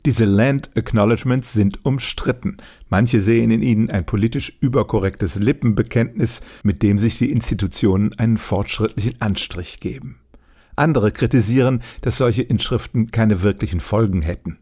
Diese 0.09 0.25
Land 0.25 0.71
Acknowledgements 0.75 1.53
sind 1.53 1.85
umstritten. 1.85 2.57
Manche 2.89 3.21
sehen 3.21 3.51
in 3.51 3.61
ihnen 3.61 3.91
ein 3.91 4.07
politisch 4.07 4.57
überkorrektes 4.59 5.35
Lippenbekenntnis, 5.35 6.41
mit 6.63 6.83
dem 6.83 6.99
sich 6.99 7.19
die 7.19 7.31
Institutionen 7.31 8.19
einen 8.19 8.39
fortschrittlichen 8.39 9.21
Anstrich 9.21 9.81
geben. 9.81 10.21
Andere 10.77 11.13
kritisieren, 11.13 11.83
dass 12.01 12.17
solche 12.17 12.41
Inschriften 12.41 13.11
keine 13.11 13.43
wirklichen 13.43 13.81
Folgen 13.81 14.23
hätten. 14.23 14.57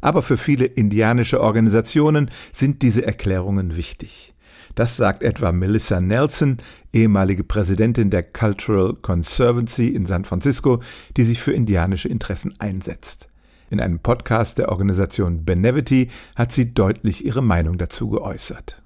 Aber 0.00 0.20
für 0.20 0.36
viele 0.36 0.64
indianische 0.64 1.40
Organisationen 1.40 2.28
sind 2.52 2.82
diese 2.82 3.06
Erklärungen 3.06 3.76
wichtig. 3.76 4.34
Das 4.74 4.96
sagt 4.96 5.22
etwa 5.22 5.52
Melissa 5.52 6.00
Nelson, 6.00 6.56
ehemalige 6.92 7.44
Präsidentin 7.44 8.10
der 8.10 8.24
Cultural 8.24 8.94
Conservancy 8.94 9.86
in 9.86 10.06
San 10.06 10.24
Francisco, 10.24 10.82
die 11.16 11.22
sich 11.22 11.40
für 11.40 11.52
indianische 11.52 12.08
Interessen 12.08 12.52
einsetzt. 12.58 13.28
In 13.68 13.80
einem 13.80 13.98
Podcast 13.98 14.58
der 14.58 14.68
Organisation 14.70 15.44
Benevity 15.44 16.08
hat 16.36 16.52
sie 16.52 16.72
deutlich 16.72 17.24
ihre 17.24 17.42
Meinung 17.42 17.78
dazu 17.78 18.08
geäußert. 18.08 18.82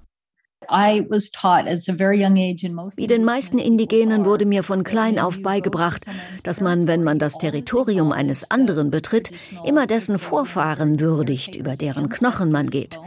Wie 2.95 3.07
den 3.07 3.23
meisten 3.25 3.59
Indigenen 3.59 4.25
wurde 4.25 4.45
mir 4.45 4.63
von 4.63 4.83
klein 4.83 5.19
auf 5.19 5.41
beigebracht, 5.41 6.05
dass 6.43 6.61
man, 6.61 6.87
wenn 6.87 7.03
man 7.03 7.19
das 7.19 7.37
Territorium 7.37 8.11
eines 8.11 8.49
anderen 8.49 8.89
betritt, 8.89 9.31
immer 9.65 9.85
dessen 9.85 10.17
Vorfahren 10.17 10.99
würdigt, 10.99 11.55
über 11.55 11.75
deren 11.75 12.09
Knochen 12.09 12.51
man 12.51 12.69
geht. 12.69 12.99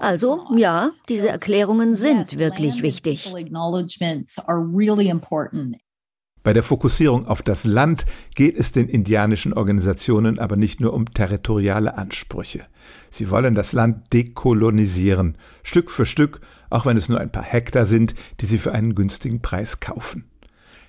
Also, 0.00 0.44
ja, 0.56 0.90
diese 1.08 1.28
Erklärungen 1.28 1.94
sind 1.94 2.38
wirklich 2.38 2.82
wichtig. 2.82 3.32
Bei 6.44 6.52
der 6.52 6.62
Fokussierung 6.62 7.26
auf 7.26 7.40
das 7.40 7.64
Land 7.64 8.04
geht 8.34 8.58
es 8.58 8.70
den 8.70 8.90
indianischen 8.90 9.54
Organisationen 9.54 10.38
aber 10.38 10.56
nicht 10.56 10.78
nur 10.78 10.92
um 10.92 11.06
territoriale 11.06 11.96
Ansprüche. 11.96 12.66
Sie 13.08 13.30
wollen 13.30 13.54
das 13.54 13.72
Land 13.72 14.12
dekolonisieren, 14.12 15.38
Stück 15.62 15.90
für 15.90 16.04
Stück, 16.04 16.42
auch 16.68 16.84
wenn 16.84 16.98
es 16.98 17.08
nur 17.08 17.18
ein 17.18 17.32
paar 17.32 17.42
Hektar 17.42 17.86
sind, 17.86 18.14
die 18.40 18.46
sie 18.46 18.58
für 18.58 18.72
einen 18.72 18.94
günstigen 18.94 19.40
Preis 19.40 19.80
kaufen. 19.80 20.26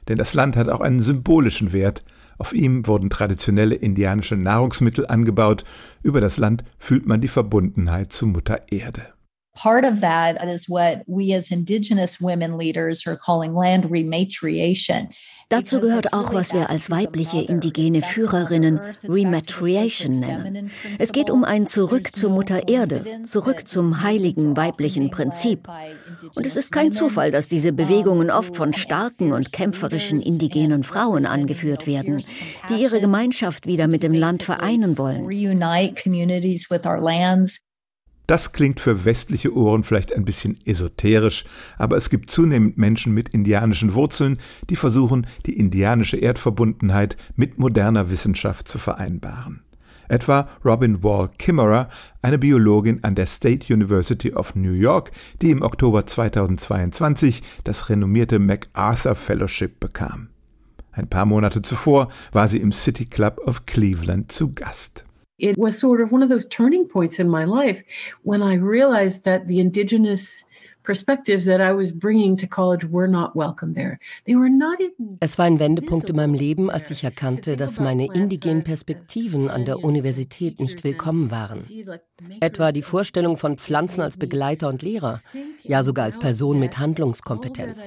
Denn 0.10 0.18
das 0.18 0.34
Land 0.34 0.58
hat 0.58 0.68
auch 0.68 0.82
einen 0.82 1.00
symbolischen 1.00 1.72
Wert. 1.72 2.04
Auf 2.38 2.52
ihm 2.52 2.86
wurden 2.86 3.10
traditionelle 3.10 3.76
indianische 3.76 4.36
Nahrungsmittel 4.36 5.08
angebaut. 5.08 5.64
Über 6.04 6.20
das 6.20 6.38
Land 6.38 6.66
fühlt 6.80 7.08
man 7.08 7.22
die 7.22 7.30
Verbundenheit 7.30 8.12
zu 8.12 8.28
Mutter 8.28 8.64
Erde. 8.74 9.15
Part 9.56 9.86
of 9.86 10.02
that 10.02 10.44
is 10.44 10.68
what 10.68 11.04
we 11.08 11.34
as 11.34 11.50
indigenous 11.50 12.20
women 12.20 12.58
leaders 12.58 13.08
are 13.08 13.18
calling 13.18 13.54
land 13.56 13.90
rematriation. 13.90 15.10
Dazu 15.50 15.80
gehört 15.80 16.12
auch, 16.12 16.34
was 16.34 16.54
wir 16.54 16.70
als 16.70 16.90
weibliche 16.90 17.42
indigene 17.42 18.02
Führerinnen 18.02 18.82
Rematriation 19.04 20.20
nennen. 20.20 20.72
Es 21.00 21.14
geht 21.14 21.30
um 21.30 21.44
ein 21.44 21.68
Zurück 21.68 22.16
zur 22.16 22.32
Mutter 22.32 22.68
Erde, 22.68 23.04
zurück 23.24 23.68
zum 23.68 24.02
heiligen 24.02 24.58
weiblichen 24.58 25.10
Prinzip. 25.10 25.70
Und 26.36 26.46
es 26.46 26.58
ist 26.58 26.72
kein 26.72 26.92
Zufall, 26.92 27.32
dass 27.32 27.48
diese 27.48 27.72
Bewegungen 27.72 28.32
oft 28.32 28.56
von 28.56 28.74
starken 28.74 29.32
und 29.32 29.54
kämpferischen 29.54 30.20
indigenen 30.20 30.84
Frauen 30.84 31.26
angeführt 31.26 31.88
werden, 31.88 32.24
die 32.70 32.82
ihre 32.82 33.00
Gemeinschaft 33.00 33.68
wieder 33.68 33.88
mit 33.88 34.04
dem 34.04 34.14
Land 34.14 34.44
vereinen 34.44 34.98
wollen. 34.98 35.26
Das 38.28 38.54
klingt 38.54 38.80
für 38.80 39.06
westliche 39.06 39.56
Ohren 39.56 39.84
vielleicht 39.84 40.14
ein 40.14 40.26
bisschen 40.26 40.58
esoterisch, 40.66 41.46
aber 41.78 41.96
es 41.98 42.10
gibt 42.10 42.32
zunehmend 42.32 42.78
Menschen 42.78 43.14
mit 43.14 43.30
indianischen 43.30 43.94
Wurzeln, 43.94 44.40
die 44.70 44.76
versuchen, 44.76 45.28
die 45.46 45.58
indianische 45.58 46.18
Erdverbundenheit 46.18 47.18
mit 47.36 47.60
moderner 47.60 48.10
Wissenschaft 48.10 48.68
zu 48.68 48.80
vereinbaren. 48.80 49.62
Etwa 50.08 50.50
Robin 50.64 51.04
Wall 51.04 51.30
Kimmerer, 51.38 51.90
eine 52.22 52.38
Biologin 52.38 53.04
an 53.04 53.16
der 53.16 53.26
State 53.26 53.74
University 53.74 54.34
of 54.34 54.56
New 54.56 54.74
York, 54.74 55.12
die 55.42 55.50
im 55.50 55.62
Oktober 55.62 56.06
2022 56.06 57.42
das 57.64 57.90
renommierte 57.90 58.38
MacArthur 58.38 59.16
Fellowship 59.16 59.80
bekam. 59.80 60.30
Ein 60.92 61.10
paar 61.10 61.26
Monate 61.26 61.62
zuvor 61.62 62.10
war 62.32 62.48
sie 62.48 62.60
im 62.60 62.72
City 62.72 63.06
Club 63.06 63.42
of 63.46 63.66
Cleveland 63.66 64.32
zu 64.32 64.54
Gast. 64.54 65.06
It 65.38 65.58
was 65.58 65.78
sort 65.78 66.02
of 66.02 66.12
one 66.12 66.24
of 66.24 66.30
those 66.30 66.48
turning 66.48 66.88
points 66.88 67.20
in 67.20 67.28
my 67.28 67.44
life 67.46 67.84
when 68.24 68.42
I 68.42 68.56
realized 68.56 69.26
that 69.26 69.48
the 69.48 69.60
indigenous 69.60 70.46
perspectives 70.86 71.46
that 71.46 71.60
I 71.60 71.74
was 71.74 71.92
bringing 71.92 72.38
to 72.38 72.48
college 72.48 72.86
were 72.86 73.08
not 73.08 73.36
welcome 73.36 73.74
there. 73.74 74.00
They 74.26 74.36
were 74.36 74.50
not 74.50 74.80
even 74.80 75.18
Es 75.20 75.38
war 75.38 75.46
ein 75.46 75.60
Wendepunkt 75.60 76.10
in 76.10 76.16
meinem 76.16 76.36
Leben, 76.36 76.70
als 76.70 76.92
ich 76.92 77.04
erkannte, 77.04 77.58
dass 77.58 77.80
meine 77.80 78.06
indigenen 78.14 78.64
Perspektiven 78.64 79.50
an 79.50 79.66
der 79.66 79.84
Universität 79.84 80.60
nicht 80.62 80.84
willkommen 80.84 81.32
waren. 81.32 81.66
Etwa 82.40 82.72
die 82.72 82.84
Vorstellung 82.84 83.36
von 83.36 83.58
Pflanzen 83.58 84.02
als 84.02 84.18
Begleiter 84.18 84.70
und 84.70 84.84
Lehrer, 84.84 85.22
ja 85.64 85.84
sogar 85.84 86.06
als 86.06 86.20
Person 86.20 86.60
mit 86.60 86.78
Handlungskompetenz. 86.78 87.86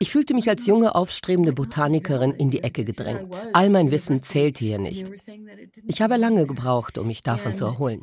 Ich 0.00 0.12
fühlte 0.12 0.32
mich 0.32 0.48
als 0.48 0.64
junge, 0.64 0.94
aufstrebende 0.94 1.52
Botanikerin 1.52 2.30
in 2.32 2.50
die 2.50 2.62
Ecke 2.62 2.84
gedrängt. 2.84 3.34
All 3.52 3.68
mein 3.68 3.90
Wissen 3.90 4.22
zählte 4.22 4.64
hier 4.64 4.78
nicht. 4.78 5.10
Ich 5.88 6.00
habe 6.00 6.16
lange 6.16 6.46
gebraucht, 6.46 6.98
um 6.98 7.08
mich 7.08 7.24
davon 7.24 7.56
zu 7.56 7.64
erholen. 7.64 8.02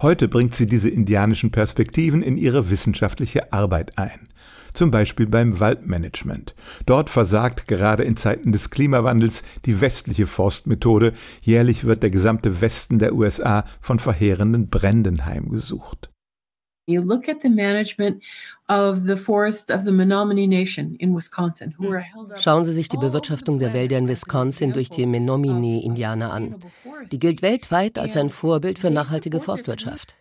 Heute 0.00 0.28
bringt 0.28 0.54
sie 0.54 0.66
diese 0.66 0.88
indianischen 0.88 1.50
Perspektiven 1.50 2.22
in 2.22 2.36
ihre 2.36 2.70
wissenschaftliche 2.70 3.52
Arbeit 3.52 3.98
ein. 3.98 4.28
Zum 4.72 4.92
Beispiel 4.92 5.26
beim 5.26 5.58
Waldmanagement. 5.58 6.54
Dort 6.86 7.10
versagt 7.10 7.66
gerade 7.66 8.04
in 8.04 8.16
Zeiten 8.16 8.52
des 8.52 8.70
Klimawandels 8.70 9.42
die 9.64 9.80
westliche 9.80 10.28
Forstmethode. 10.28 11.14
Jährlich 11.40 11.82
wird 11.82 12.04
der 12.04 12.10
gesamte 12.10 12.60
Westen 12.60 13.00
der 13.00 13.14
USA 13.14 13.64
von 13.80 13.98
verheerenden 13.98 14.68
Bränden 14.68 15.26
heimgesucht. 15.26 16.10
You 16.88 17.02
look 17.02 17.28
at 17.28 17.40
the 17.40 17.50
management 17.50 18.22
of 18.68 19.04
the 19.04 19.16
forest 19.16 19.70
of 19.70 19.84
the 19.84 19.90
Menominee 19.90 20.46
Nation 20.46 20.94
in 20.98 21.14
Wisconsin, 21.14 21.74
who 21.78 21.90
are 21.90 22.00
held 22.00 22.32
up 22.32 22.38
Schauen 22.38 22.64
Sie 22.64 22.72
sich 22.72 22.88
die 22.88 22.98
Bewirtschaftung 22.98 23.58
der 23.58 23.72
Wälder 23.72 23.96
in 23.96 24.08
Wisconsin 24.08 24.72
durch 24.72 24.90
die 24.90 25.06
Menominee-Indianer 25.06 26.32
an. 26.32 26.56
Die 27.10 27.18
gilt 27.18 27.40
weltweit 27.40 27.98
als 27.98 28.16
ein 28.16 28.28
Vorbild 28.28 28.78
für 28.78 28.90
nachhaltige 28.90 29.40
Forstwirtschaft. 29.40 30.14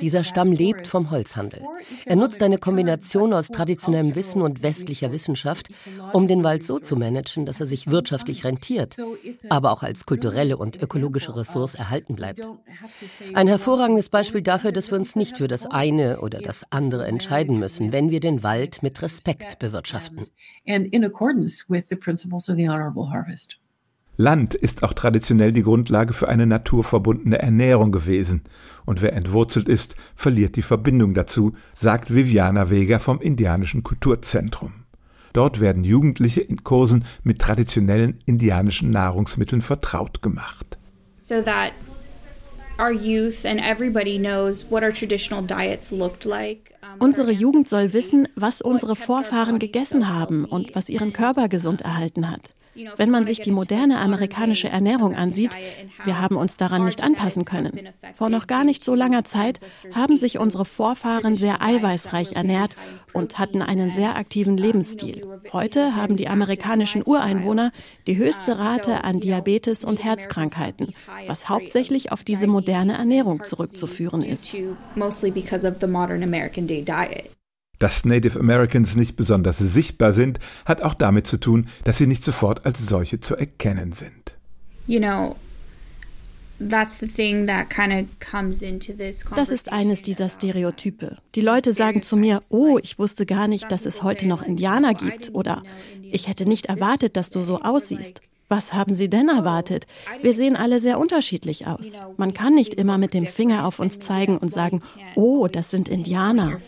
Dieser 0.00 0.24
Stamm 0.24 0.50
lebt 0.50 0.88
vom 0.88 1.10
Holzhandel. 1.12 1.62
Er 2.04 2.16
nutzt 2.16 2.42
eine 2.42 2.58
Kombination 2.58 3.32
aus 3.32 3.48
traditionellem 3.48 4.16
Wissen 4.16 4.42
und 4.42 4.62
westlicher 4.62 5.12
Wissenschaft, 5.12 5.68
um 6.12 6.26
den 6.26 6.42
Wald 6.42 6.64
so 6.64 6.80
zu 6.80 6.96
managen, 6.96 7.46
dass 7.46 7.60
er 7.60 7.66
sich 7.66 7.86
wirtschaftlich 7.86 8.44
rentiert, 8.44 8.96
aber 9.48 9.70
auch 9.70 9.84
als 9.84 10.06
kulturelle 10.06 10.56
und 10.56 10.82
ökologische 10.82 11.36
Ressource 11.36 11.76
erhalten 11.76 12.16
bleibt. 12.16 12.40
Ein 13.34 13.46
hervorragendes 13.46 14.08
Beispiel 14.08 14.42
dafür, 14.42 14.72
dass 14.72 14.90
wir 14.90 14.98
uns 14.98 15.14
nicht 15.14 15.38
für 15.38 15.48
das 15.48 15.66
eine 15.66 16.20
oder 16.20 16.40
das 16.40 16.64
andere 16.70 17.06
entscheiden 17.06 17.60
müssen 17.60 17.75
müssen, 17.80 17.92
wenn 17.92 18.10
wir 18.10 18.20
den 18.20 18.42
Wald 18.42 18.82
mit 18.82 19.02
Respekt 19.02 19.58
bewirtschaften. 19.58 20.26
Land 24.18 24.54
ist 24.54 24.82
auch 24.82 24.94
traditionell 24.94 25.52
die 25.52 25.62
Grundlage 25.62 26.14
für 26.14 26.28
eine 26.28 26.46
naturverbundene 26.46 27.38
Ernährung 27.38 27.92
gewesen. 27.92 28.44
Und 28.86 29.02
wer 29.02 29.12
entwurzelt 29.12 29.68
ist, 29.68 29.94
verliert 30.14 30.56
die 30.56 30.62
Verbindung 30.62 31.12
dazu, 31.12 31.52
sagt 31.74 32.14
Viviana 32.14 32.70
Vega 32.70 32.98
vom 32.98 33.20
Indianischen 33.20 33.82
Kulturzentrum. 33.82 34.72
Dort 35.34 35.60
werden 35.60 35.84
Jugendliche 35.84 36.40
in 36.40 36.64
Kursen 36.64 37.04
mit 37.24 37.40
traditionellen 37.40 38.20
indianischen 38.24 38.88
Nahrungsmitteln 38.88 39.60
vertraut 39.60 40.22
gemacht. 40.22 40.78
So 41.20 41.42
that 41.42 41.72
our 42.78 42.92
youth 42.92 43.44
and 43.44 43.60
everybody 43.60 44.18
knows 44.18 44.64
what 44.70 44.82
our 44.82 44.92
traditional 44.92 45.42
diets 45.42 45.92
looked 45.92 46.24
like. 46.24 46.72
Unsere 46.98 47.32
Jugend 47.32 47.66
soll 47.66 47.92
wissen, 47.92 48.28
was 48.36 48.62
unsere 48.62 48.96
Vorfahren 48.96 49.58
gegessen 49.58 50.08
haben 50.08 50.44
und 50.44 50.74
was 50.74 50.88
ihren 50.88 51.12
Körper 51.12 51.48
gesund 51.48 51.82
erhalten 51.82 52.30
hat. 52.30 52.50
Wenn 52.96 53.10
man 53.10 53.24
sich 53.24 53.40
die 53.40 53.50
moderne 53.50 53.98
amerikanische 53.98 54.68
Ernährung 54.68 55.14
ansieht, 55.14 55.56
wir 56.04 56.20
haben 56.20 56.36
uns 56.36 56.56
daran 56.56 56.84
nicht 56.84 57.02
anpassen 57.02 57.44
können. 57.44 57.88
Vor 58.14 58.28
noch 58.28 58.46
gar 58.46 58.64
nicht 58.64 58.84
so 58.84 58.94
langer 58.94 59.24
Zeit 59.24 59.60
haben 59.94 60.16
sich 60.16 60.38
unsere 60.38 60.64
Vorfahren 60.64 61.36
sehr 61.36 61.62
eiweißreich 61.62 62.32
ernährt 62.32 62.76
und 63.12 63.38
hatten 63.38 63.62
einen 63.62 63.90
sehr 63.90 64.16
aktiven 64.16 64.56
Lebensstil. 64.56 65.26
Heute 65.52 65.96
haben 65.96 66.16
die 66.16 66.28
amerikanischen 66.28 67.02
Ureinwohner 67.04 67.72
die 68.06 68.16
höchste 68.16 68.58
Rate 68.58 69.04
an 69.04 69.20
Diabetes 69.20 69.84
und 69.84 70.02
Herzkrankheiten, 70.04 70.92
was 71.26 71.48
hauptsächlich 71.48 72.12
auf 72.12 72.24
diese 72.24 72.46
moderne 72.46 72.94
Ernährung 72.94 73.44
zurückzuführen 73.44 74.22
ist. 74.22 74.54
Dass 77.78 78.04
Native 78.04 78.38
Americans 78.38 78.96
nicht 78.96 79.16
besonders 79.16 79.58
sichtbar 79.58 80.12
sind, 80.12 80.38
hat 80.64 80.82
auch 80.82 80.94
damit 80.94 81.26
zu 81.26 81.38
tun, 81.38 81.68
dass 81.84 81.98
sie 81.98 82.06
nicht 82.06 82.24
sofort 82.24 82.64
als 82.64 82.86
solche 82.86 83.20
zu 83.20 83.36
erkennen 83.36 83.92
sind. 83.92 84.34
You 84.86 85.00
know, 85.00 85.36
das 86.58 87.02
ist 89.50 89.72
eines 89.72 90.02
dieser 90.02 90.28
Stereotype. 90.28 91.18
Die 91.34 91.40
Leute 91.42 91.72
sagen 91.72 92.02
zu 92.02 92.16
mir, 92.16 92.40
oh, 92.48 92.78
ich 92.82 92.98
wusste 92.98 93.26
gar 93.26 93.46
nicht, 93.46 93.70
dass 93.70 93.84
es 93.84 94.02
heute 94.02 94.26
noch 94.26 94.42
Indianer 94.42 94.94
gibt 94.94 95.34
oder 95.34 95.62
ich 96.02 96.28
hätte 96.28 96.48
nicht 96.48 96.66
erwartet, 96.66 97.16
dass 97.16 97.28
du 97.28 97.42
so 97.42 97.60
aussiehst. 97.60 98.22
Was 98.48 98.72
haben 98.72 98.94
Sie 98.94 99.10
denn 99.10 99.28
erwartet? 99.28 99.86
Wir 100.22 100.32
sehen 100.32 100.54
alle 100.54 100.78
sehr 100.78 101.00
unterschiedlich 101.00 101.66
aus. 101.66 102.00
Man 102.16 102.32
kann 102.32 102.54
nicht 102.54 102.74
immer 102.74 102.96
mit 102.96 103.12
dem 103.12 103.26
Finger 103.26 103.66
auf 103.66 103.80
uns 103.80 103.98
zeigen 103.98 104.38
und 104.38 104.52
sagen, 104.52 104.82
oh, 105.16 105.48
das 105.48 105.70
sind 105.70 105.88
Indianer. 105.88 106.58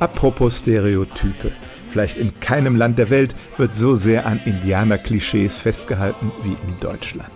Apropos 0.00 0.58
Stereotype. 0.58 1.52
Vielleicht 1.94 2.16
in 2.16 2.40
keinem 2.40 2.74
Land 2.74 2.98
der 2.98 3.08
Welt 3.08 3.36
wird 3.56 3.72
so 3.76 3.94
sehr 3.94 4.26
an 4.26 4.40
Indianer-Klischees 4.44 5.54
festgehalten 5.54 6.32
wie 6.42 6.48
in 6.48 6.80
Deutschland. 6.80 7.30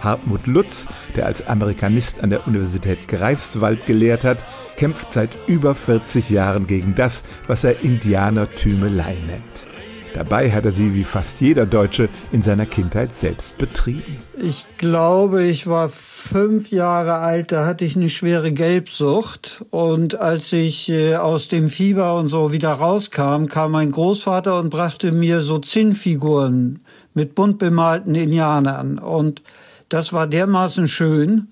Hartmut 0.00 0.46
Lutz, 0.46 0.86
der 1.16 1.26
als 1.26 1.48
Amerikanist 1.48 2.22
an 2.22 2.30
der 2.30 2.46
Universität 2.46 3.08
Greifswald 3.08 3.84
gelehrt 3.84 4.22
hat, 4.22 4.38
kämpft 4.76 5.12
seit 5.12 5.30
über 5.48 5.74
40 5.74 6.30
Jahren 6.30 6.68
gegen 6.68 6.94
das, 6.94 7.24
was 7.48 7.64
er 7.64 7.80
Indianertümelei 7.80 9.16
nennt. 9.26 9.66
Dabei 10.14 10.52
hat 10.52 10.64
er 10.64 10.70
sie 10.70 10.94
wie 10.94 11.02
fast 11.02 11.40
jeder 11.40 11.66
Deutsche 11.66 12.08
in 12.30 12.42
seiner 12.42 12.66
Kindheit 12.66 13.12
selbst 13.12 13.58
betrieben. 13.58 14.18
Ich 14.40 14.66
glaube, 14.78 15.42
ich 15.42 15.66
war 15.66 15.88
fünf 16.22 16.70
Jahre 16.70 17.14
alt, 17.14 17.52
da 17.52 17.66
hatte 17.66 17.84
ich 17.84 17.96
eine 17.96 18.08
schwere 18.08 18.52
Gelbsucht. 18.52 19.64
Und 19.70 20.18
als 20.18 20.52
ich 20.52 20.88
äh, 20.88 21.16
aus 21.16 21.48
dem 21.48 21.68
Fieber 21.68 22.16
und 22.16 22.28
so 22.28 22.52
wieder 22.52 22.72
rauskam, 22.72 23.46
kam 23.46 23.72
mein 23.72 23.90
Großvater 23.90 24.58
und 24.58 24.70
brachte 24.70 25.12
mir 25.12 25.40
so 25.40 25.58
Zinnfiguren 25.58 26.80
mit 27.12 27.34
bunt 27.34 27.58
bemalten 27.58 28.14
Indianern. 28.14 28.98
Und 28.98 29.42
das 29.88 30.12
war 30.12 30.26
dermaßen 30.26 30.88
schön. 30.88 31.48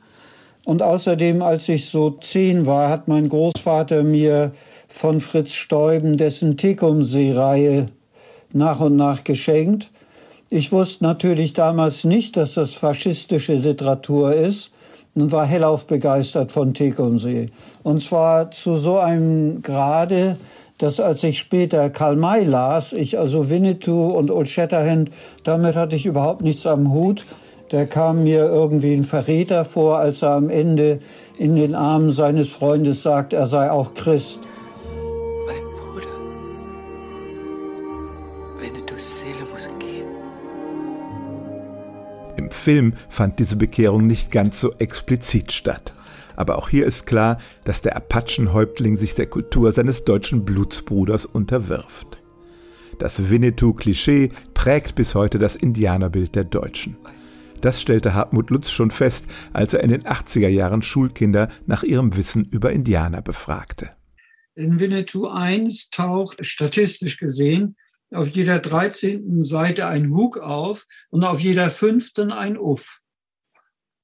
Und 0.65 0.83
außerdem, 0.83 1.43
als 1.43 1.69
ich 1.69 1.87
so 1.87 2.11
zehn 2.21 2.65
war, 2.65 2.89
hat 2.91 3.09
mein 3.09 3.29
Großvater 3.29 4.05
mir 4.05 4.53
von 4.89 5.21
Fritz 5.21 5.53
Stäuben 5.53 6.17
dessen 6.17 6.57
Tekumsee-Reihe 6.57 7.87
nach 8.53 8.81
und 8.81 8.97
nach 8.97 9.25
geschenkt. 9.25 9.91
Ich 10.53 10.73
wusste 10.73 11.05
natürlich 11.05 11.53
damals 11.53 12.03
nicht, 12.03 12.37
dass 12.37 12.55
das 12.55 12.75
faschistische 12.75 13.55
Literatur 13.55 14.35
ist 14.35 14.73
und 15.15 15.31
war 15.31 15.47
hellauf 15.47 15.87
begeistert 15.87 16.51
von 16.51 16.75
Tegernsee. 16.75 17.51
Und 17.85 18.03
zwar 18.03 18.51
zu 18.51 18.77
so 18.77 18.99
einem 18.99 19.63
Grade, 19.63 20.39
dass 20.79 20.99
als 20.99 21.23
ich 21.23 21.39
später 21.39 21.89
Karl 21.89 22.17
May 22.17 22.43
las, 22.43 22.93
ich 22.93 23.17
also 23.17 23.49
Winnetou 23.49 24.09
und 24.09 24.33
Old 24.33 24.49
Shatterhand, 24.49 25.13
damit 25.45 25.77
hatte 25.77 25.95
ich 25.95 26.05
überhaupt 26.05 26.43
nichts 26.43 26.67
am 26.67 26.93
Hut. 26.93 27.27
Der 27.71 27.87
kam 27.87 28.25
mir 28.25 28.47
irgendwie 28.47 28.95
ein 28.95 29.05
Verräter 29.05 29.65
vor, 29.65 29.99
als 29.99 30.23
er 30.23 30.33
am 30.33 30.51
Ende 30.51 30.99
in 31.39 31.55
den 31.55 31.77
Armen 31.77 32.11
seines 32.11 32.49
Freundes 32.49 33.05
sagt, 33.05 33.33
er 33.33 33.47
sei 33.47 33.71
auch 33.71 33.95
Christ. 33.95 34.41
Film 42.55 42.95
fand 43.09 43.39
diese 43.39 43.57
Bekehrung 43.57 44.07
nicht 44.07 44.31
ganz 44.31 44.61
so 44.61 44.73
explizit 44.75 45.53
statt. 45.53 45.95
Aber 46.37 46.59
auch 46.59 46.69
hier 46.69 46.87
ist 46.87 47.07
klar, 47.07 47.39
dass 47.65 47.83
der 47.83 47.97
Apachenhäuptling 47.97 48.97
sich 48.97 49.15
der 49.15 49.27
Kultur 49.27 49.73
seines 49.73 50.05
deutschen 50.05 50.45
Blutsbruders 50.45 51.27
unterwirft. 51.27 52.21
Das 52.99 53.31
Winnetou-Klischee 53.31 54.31
prägt 54.55 54.95
bis 54.95 55.15
heute 55.15 55.39
das 55.39 55.57
Indianerbild 55.57 56.35
der 56.35 56.45
Deutschen. 56.45 56.97
Das 57.61 57.81
stellte 57.81 58.15
Hartmut 58.15 58.51
Lutz 58.51 58.71
schon 58.71 58.91
fest, 58.91 59.27
als 59.53 59.75
er 59.75 59.83
in 59.83 59.91
den 59.91 60.03
80er 60.05 60.49
Jahren 60.49 60.83
Schulkinder 60.83 61.51
nach 61.67 61.83
ihrem 61.83 62.17
Wissen 62.17 62.45
über 62.45 62.73
Indianer 62.73 63.23
befragte. 63.23 63.91
In 64.55 64.81
Winnetou 64.81 65.29
I 65.35 65.71
taucht 65.91 66.45
statistisch 66.45 67.19
gesehen 67.19 67.77
auf 68.13 68.29
jeder 68.31 68.59
13. 68.59 69.43
Seite 69.43 69.87
ein 69.87 70.11
Hug 70.11 70.39
auf 70.39 70.87
und 71.11 71.25
auf 71.25 71.41
jeder 71.41 71.71
fünften 71.71 72.33
ein 72.33 72.59
Uff. 72.59 73.01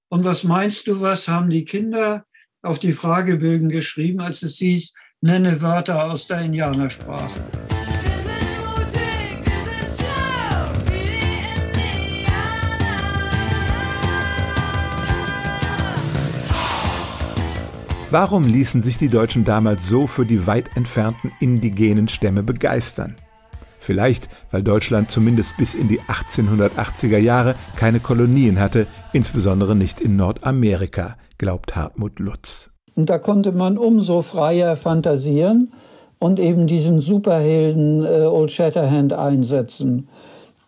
Und 0.08 0.24
was 0.24 0.44
meinst 0.44 0.86
du, 0.86 1.00
was 1.00 1.28
haben 1.28 1.50
die 1.50 1.64
Kinder 1.64 2.24
auf 2.62 2.78
die 2.78 2.92
Fragebögen 2.92 3.68
geschrieben, 3.68 4.20
als 4.20 4.42
es 4.42 4.56
hieß, 4.56 4.92
nenne 5.20 5.60
Wörter 5.60 6.10
aus 6.10 6.26
der 6.26 6.42
Indianersprache? 6.42 7.44
Warum 18.08 18.44
ließen 18.44 18.82
sich 18.82 18.98
die 18.98 19.08
Deutschen 19.08 19.44
damals 19.44 19.88
so 19.88 20.06
für 20.06 20.24
die 20.24 20.46
weit 20.46 20.76
entfernten 20.76 21.32
indigenen 21.40 22.06
Stämme 22.06 22.44
begeistern? 22.44 23.16
Vielleicht, 23.86 24.28
weil 24.50 24.64
Deutschland 24.64 25.12
zumindest 25.12 25.56
bis 25.58 25.76
in 25.76 25.86
die 25.86 26.00
1880er 26.00 27.18
Jahre 27.18 27.54
keine 27.76 28.00
Kolonien 28.00 28.58
hatte, 28.58 28.88
insbesondere 29.12 29.76
nicht 29.76 30.00
in 30.00 30.16
Nordamerika, 30.16 31.14
glaubt 31.38 31.76
Hartmut 31.76 32.18
Lutz. 32.18 32.70
Und 32.96 33.10
da 33.10 33.18
konnte 33.18 33.52
man 33.52 33.78
umso 33.78 34.22
freier 34.22 34.74
fantasieren 34.74 35.72
und 36.18 36.40
eben 36.40 36.66
diesen 36.66 36.98
Superhelden 36.98 38.04
äh, 38.04 38.24
Old 38.24 38.50
Shatterhand 38.50 39.12
einsetzen. 39.12 40.08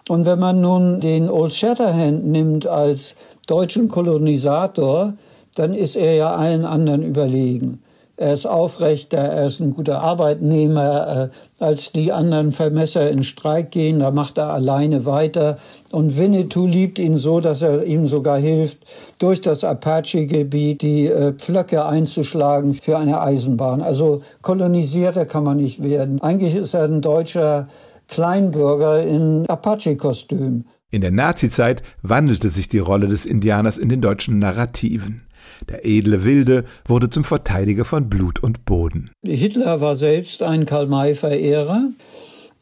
Und 0.08 0.24
wenn 0.24 0.38
man 0.38 0.60
nun 0.60 1.00
den 1.00 1.28
Old 1.28 1.52
Shatterhand 1.52 2.24
nimmt 2.24 2.68
als 2.68 3.16
deutschen 3.48 3.88
Kolonisator, 3.88 5.14
dann 5.56 5.74
ist 5.74 5.96
er 5.96 6.14
ja 6.14 6.36
allen 6.36 6.64
anderen 6.64 7.02
überlegen 7.02 7.82
er 8.18 8.32
ist 8.32 8.46
aufrechter, 8.46 9.18
er 9.18 9.46
ist 9.46 9.60
ein 9.60 9.74
guter 9.74 10.02
Arbeitnehmer, 10.02 11.30
äh, 11.30 11.62
als 11.64 11.92
die 11.92 12.12
anderen 12.12 12.50
Vermesser 12.50 13.08
in 13.10 13.22
Streik 13.22 13.70
gehen, 13.70 14.00
da 14.00 14.10
macht 14.10 14.38
er 14.38 14.52
alleine 14.52 15.04
weiter. 15.04 15.58
Und 15.92 16.18
Winnetou 16.18 16.66
liebt 16.66 16.98
ihn 16.98 17.16
so, 17.16 17.40
dass 17.40 17.62
er 17.62 17.84
ihm 17.84 18.08
sogar 18.08 18.38
hilft, 18.38 18.78
durch 19.20 19.40
das 19.40 19.62
Apache-Gebiet 19.62 20.82
die 20.82 21.06
äh, 21.06 21.32
Pflöcke 21.32 21.86
einzuschlagen 21.86 22.74
für 22.74 22.98
eine 22.98 23.20
Eisenbahn. 23.20 23.82
Also 23.82 24.22
kolonisierter 24.42 25.24
kann 25.24 25.44
man 25.44 25.58
nicht 25.58 25.82
werden. 25.82 26.20
Eigentlich 26.20 26.56
ist 26.56 26.74
er 26.74 26.84
ein 26.84 27.00
deutscher 27.00 27.68
Kleinbürger 28.08 29.04
in 29.04 29.46
Apache-Kostüm. 29.48 30.64
In 30.90 31.02
der 31.02 31.12
Nazizeit 31.12 31.82
wandelte 32.02 32.48
sich 32.48 32.68
die 32.68 32.78
Rolle 32.78 33.06
des 33.06 33.26
Indianers 33.26 33.78
in 33.78 33.90
den 33.90 34.00
deutschen 34.00 34.38
Narrativen. 34.38 35.27
Der 35.68 35.84
edle 35.84 36.24
Wilde 36.24 36.64
wurde 36.86 37.10
zum 37.10 37.24
Verteidiger 37.24 37.84
von 37.84 38.08
Blut 38.08 38.42
und 38.42 38.64
Boden. 38.64 39.10
Hitler 39.24 39.80
war 39.80 39.96
selbst 39.96 40.42
ein 40.42 40.66
Karl-May-Verehrer. 40.66 41.90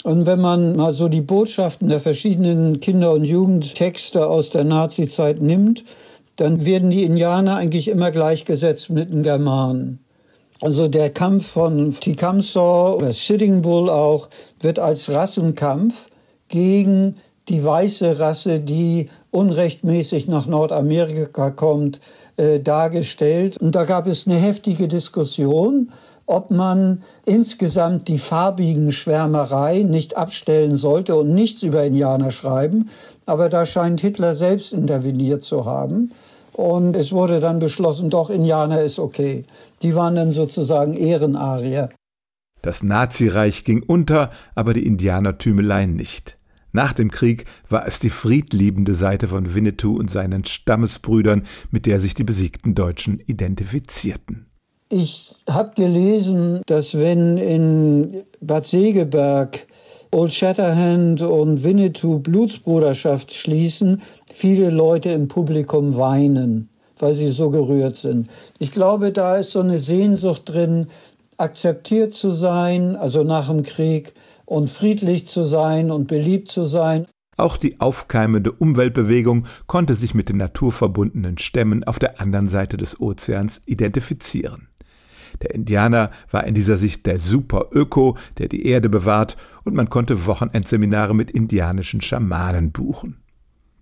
Und 0.05 0.27
wenn 0.27 0.41
man 0.41 0.77
mal 0.77 0.93
so 0.93 1.09
die 1.09 1.21
Botschaften 1.21 1.89
der 1.89 2.01
verschiedenen 2.01 2.81
Kinder- 2.81 3.13
und 3.13 3.25
Jugendtexte 3.25 4.27
aus 4.27 4.51
der 4.51 4.65
Nazizeit 4.65 5.41
nimmt, 5.41 5.85
dann 6.37 6.65
werden 6.65 6.91
die 6.91 7.05
Indianer 7.05 7.57
eigentlich 7.57 7.89
immer 7.89 8.11
gleichgesetzt 8.11 8.91
mit 8.91 9.13
den 9.13 9.23
Germanen. 9.23 10.01
Also 10.61 10.89
der 10.89 11.11
Kampf 11.11 11.49
von 11.49 11.93
Tecumseh 11.93 12.59
oder 12.59 13.13
Sitting 13.13 13.63
Bull 13.63 13.91
auch 13.91 14.29
wird 14.61 14.79
als 14.79 15.11
Rassenkampf 15.11 16.07
gegen 16.49 17.17
die 17.49 17.65
weiße 17.65 18.19
Rasse, 18.19 18.61
die 18.61 19.09
unrechtmäßig 19.31 20.29
nach 20.29 20.47
Nordamerika 20.47 21.51
kommt, 21.51 22.01
äh, 22.37 22.61
dargestellt. 22.61 23.57
Und 23.59 23.75
da 23.75 23.85
gab 23.85 24.07
es 24.07 24.27
eine 24.27 24.37
heftige 24.37 24.89
Diskussion, 24.89 25.93
ob 26.27 26.51
man 26.51 27.03
insgesamt 27.25 28.09
die 28.09 28.19
farbigen 28.19 28.91
Schwärmerei 28.91 29.83
nicht 29.83 30.17
abstellen 30.17 30.77
sollte 30.77 31.15
und 31.15 31.33
nichts 31.33 31.63
über 31.63 31.85
Indianer 31.85 32.33
schreiben. 32.33 32.91
Aber 33.27 33.49
da 33.49 33.65
scheint 33.65 34.01
Hitler 34.01 34.35
selbst 34.35 34.73
interveniert 34.73 35.45
zu 35.45 35.65
haben. 35.65 36.11
Und 36.53 36.97
es 36.97 37.13
wurde 37.13 37.39
dann 37.39 37.59
beschlossen, 37.59 38.11
doch, 38.11 38.31
Indianer 38.31 38.81
ist 38.81 38.99
okay. 38.99 39.45
Die 39.83 39.95
waren 39.95 40.17
dann 40.17 40.33
sozusagen 40.33 40.95
Ehrenarier. 40.95 41.91
Das 42.63 42.83
Nazireich 42.83 43.65
ging 43.65 43.83
unter, 43.87 44.31
aber 44.55 44.73
die 44.73 44.87
Indianertümeleien 44.87 45.95
nicht. 45.95 46.39
Nach 46.77 46.93
dem 46.93 47.11
Krieg 47.11 47.47
war 47.71 47.87
es 47.89 48.01
die 48.01 48.11
friedliebende 48.11 48.93
Seite 48.93 49.29
von 49.29 49.55
Winnetou 49.55 49.97
und 49.97 50.11
seinen 50.11 50.45
Stammesbrüdern, 50.45 51.47
mit 51.71 51.87
der 51.87 52.01
sich 52.01 52.13
die 52.13 52.23
besiegten 52.23 52.75
Deutschen 52.75 53.19
identifizierten. 53.19 54.45
Ich 54.91 55.35
habe 55.49 55.73
gelesen, 55.75 56.61
dass 56.67 56.95
wenn 56.95 57.39
in 57.39 58.25
Bad 58.43 58.67
Segeberg 58.67 59.67
Old 60.13 60.35
Shatterhand 60.35 61.23
und 61.23 61.65
Winnetou 61.65 62.19
Blutsbruderschaft 62.19 63.33
schließen, 63.33 64.03
viele 64.31 64.69
Leute 64.69 65.09
im 65.09 65.29
Publikum 65.29 65.97
weinen, 65.97 66.69
weil 66.99 67.15
sie 67.15 67.31
so 67.31 67.49
gerührt 67.49 67.97
sind. 67.97 68.29
Ich 68.59 68.71
glaube, 68.71 69.13
da 69.13 69.39
ist 69.39 69.53
so 69.53 69.61
eine 69.61 69.79
Sehnsucht 69.79 70.43
drin, 70.45 70.89
akzeptiert 71.39 72.13
zu 72.13 72.33
sein, 72.33 72.97
also 72.97 73.25
nach 73.25 73.49
dem 73.49 73.63
Krieg, 73.63 74.13
und 74.47 74.71
friedlich 74.71 75.27
zu 75.27 75.45
sein 75.45 75.91
und 75.91 76.07
beliebt 76.07 76.51
zu 76.51 76.65
sein. 76.65 77.07
Auch 77.37 77.59
die 77.59 77.81
aufkeimende 77.81 78.51
Umweltbewegung 78.51 79.47
konnte 79.67 79.95
sich 79.95 80.15
mit 80.15 80.31
den 80.31 80.39
naturverbundenen 80.39 81.37
Stämmen 81.37 81.85
auf 81.85 81.99
der 81.99 82.21
anderen 82.21 82.49
Seite 82.49 82.79
des 82.79 82.99
Ozeans 82.99 83.61
identifizieren. 83.67 84.69
Der 85.43 85.55
Indianer 85.55 86.11
war 86.31 86.45
in 86.45 86.55
dieser 86.55 86.79
Sicht 86.79 87.05
der 87.05 87.21
Super-Öko, 87.21 88.17
der 88.39 88.49
die 88.49 88.65
Erde 88.65 88.89
bewahrt, 88.89 89.37
und 89.65 89.75
man 89.75 89.91
konnte 89.91 90.25
Wochenendseminare 90.25 91.15
mit 91.15 91.31
indianischen 91.31 92.01
Schamanen 92.01 92.73
buchen. 92.73 93.19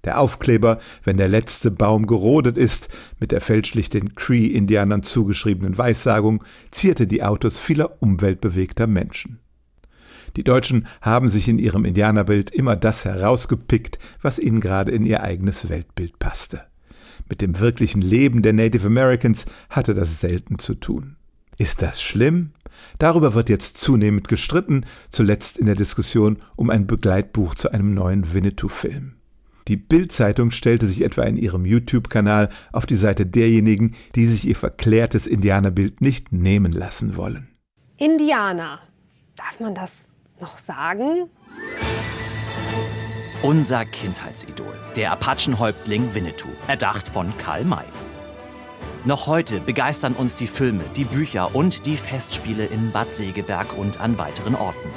Der 0.02 0.20
Aufkleber, 0.20 0.80
wenn 1.04 1.16
der 1.16 1.28
letzte 1.28 1.70
Baum 1.70 2.06
gerodet 2.06 2.58
ist, 2.58 2.88
mit 3.20 3.30
der 3.30 3.40
fälschlich 3.40 3.88
den 3.88 4.14
Cree-Indianern 4.14 5.02
zugeschriebenen 5.02 5.78
Weissagung, 5.78 6.44
zierte 6.72 7.06
die 7.06 7.22
Autos 7.22 7.58
vieler 7.58 8.02
umweltbewegter 8.02 8.86
Menschen. 8.86 9.43
Die 10.36 10.44
Deutschen 10.44 10.86
haben 11.00 11.28
sich 11.28 11.48
in 11.48 11.58
ihrem 11.58 11.84
Indianerbild 11.84 12.50
immer 12.50 12.76
das 12.76 13.04
herausgepickt, 13.04 13.98
was 14.20 14.38
ihnen 14.38 14.60
gerade 14.60 14.90
in 14.90 15.06
ihr 15.06 15.22
eigenes 15.22 15.68
Weltbild 15.68 16.18
passte. 16.18 16.62
Mit 17.28 17.40
dem 17.40 17.60
wirklichen 17.60 18.02
Leben 18.02 18.42
der 18.42 18.52
Native 18.52 18.86
Americans 18.86 19.46
hatte 19.70 19.94
das 19.94 20.20
selten 20.20 20.58
zu 20.58 20.74
tun. 20.74 21.16
Ist 21.56 21.82
das 21.82 22.02
schlimm? 22.02 22.50
Darüber 22.98 23.34
wird 23.34 23.48
jetzt 23.48 23.78
zunehmend 23.78 24.28
gestritten, 24.28 24.84
zuletzt 25.10 25.56
in 25.56 25.66
der 25.66 25.76
Diskussion 25.76 26.38
um 26.56 26.70
ein 26.70 26.86
Begleitbuch 26.86 27.54
zu 27.54 27.70
einem 27.70 27.94
neuen 27.94 28.34
Winnetou-Film. 28.34 29.14
Die 29.68 29.76
Bild-Zeitung 29.76 30.50
stellte 30.50 30.86
sich 30.86 31.02
etwa 31.02 31.22
in 31.22 31.36
ihrem 31.36 31.64
YouTube-Kanal 31.64 32.50
auf 32.72 32.84
die 32.84 32.96
Seite 32.96 33.24
derjenigen, 33.24 33.94
die 34.14 34.26
sich 34.26 34.46
ihr 34.46 34.56
verklärtes 34.56 35.26
Indianerbild 35.26 36.02
nicht 36.02 36.32
nehmen 36.32 36.72
lassen 36.72 37.16
wollen. 37.16 37.48
Indianer. 37.96 38.80
Darf 39.36 39.60
man 39.60 39.74
das 39.74 40.13
noch 40.40 40.58
sagen? 40.58 41.28
Unser 43.42 43.84
Kindheitsidol, 43.84 44.74
der 44.96 45.12
Apachenhäuptling 45.12 46.14
Winnetou, 46.14 46.48
erdacht 46.66 47.08
von 47.08 47.36
Karl 47.38 47.64
May. 47.64 47.84
Noch 49.04 49.26
heute 49.26 49.60
begeistern 49.60 50.14
uns 50.14 50.34
die 50.34 50.46
Filme, 50.46 50.84
die 50.96 51.04
Bücher 51.04 51.54
und 51.54 51.84
die 51.84 51.96
Festspiele 51.96 52.64
in 52.64 52.90
Bad 52.90 53.12
Segeberg 53.12 53.76
und 53.76 54.00
an 54.00 54.16
weiteren 54.16 54.54
Orten. 54.54 54.88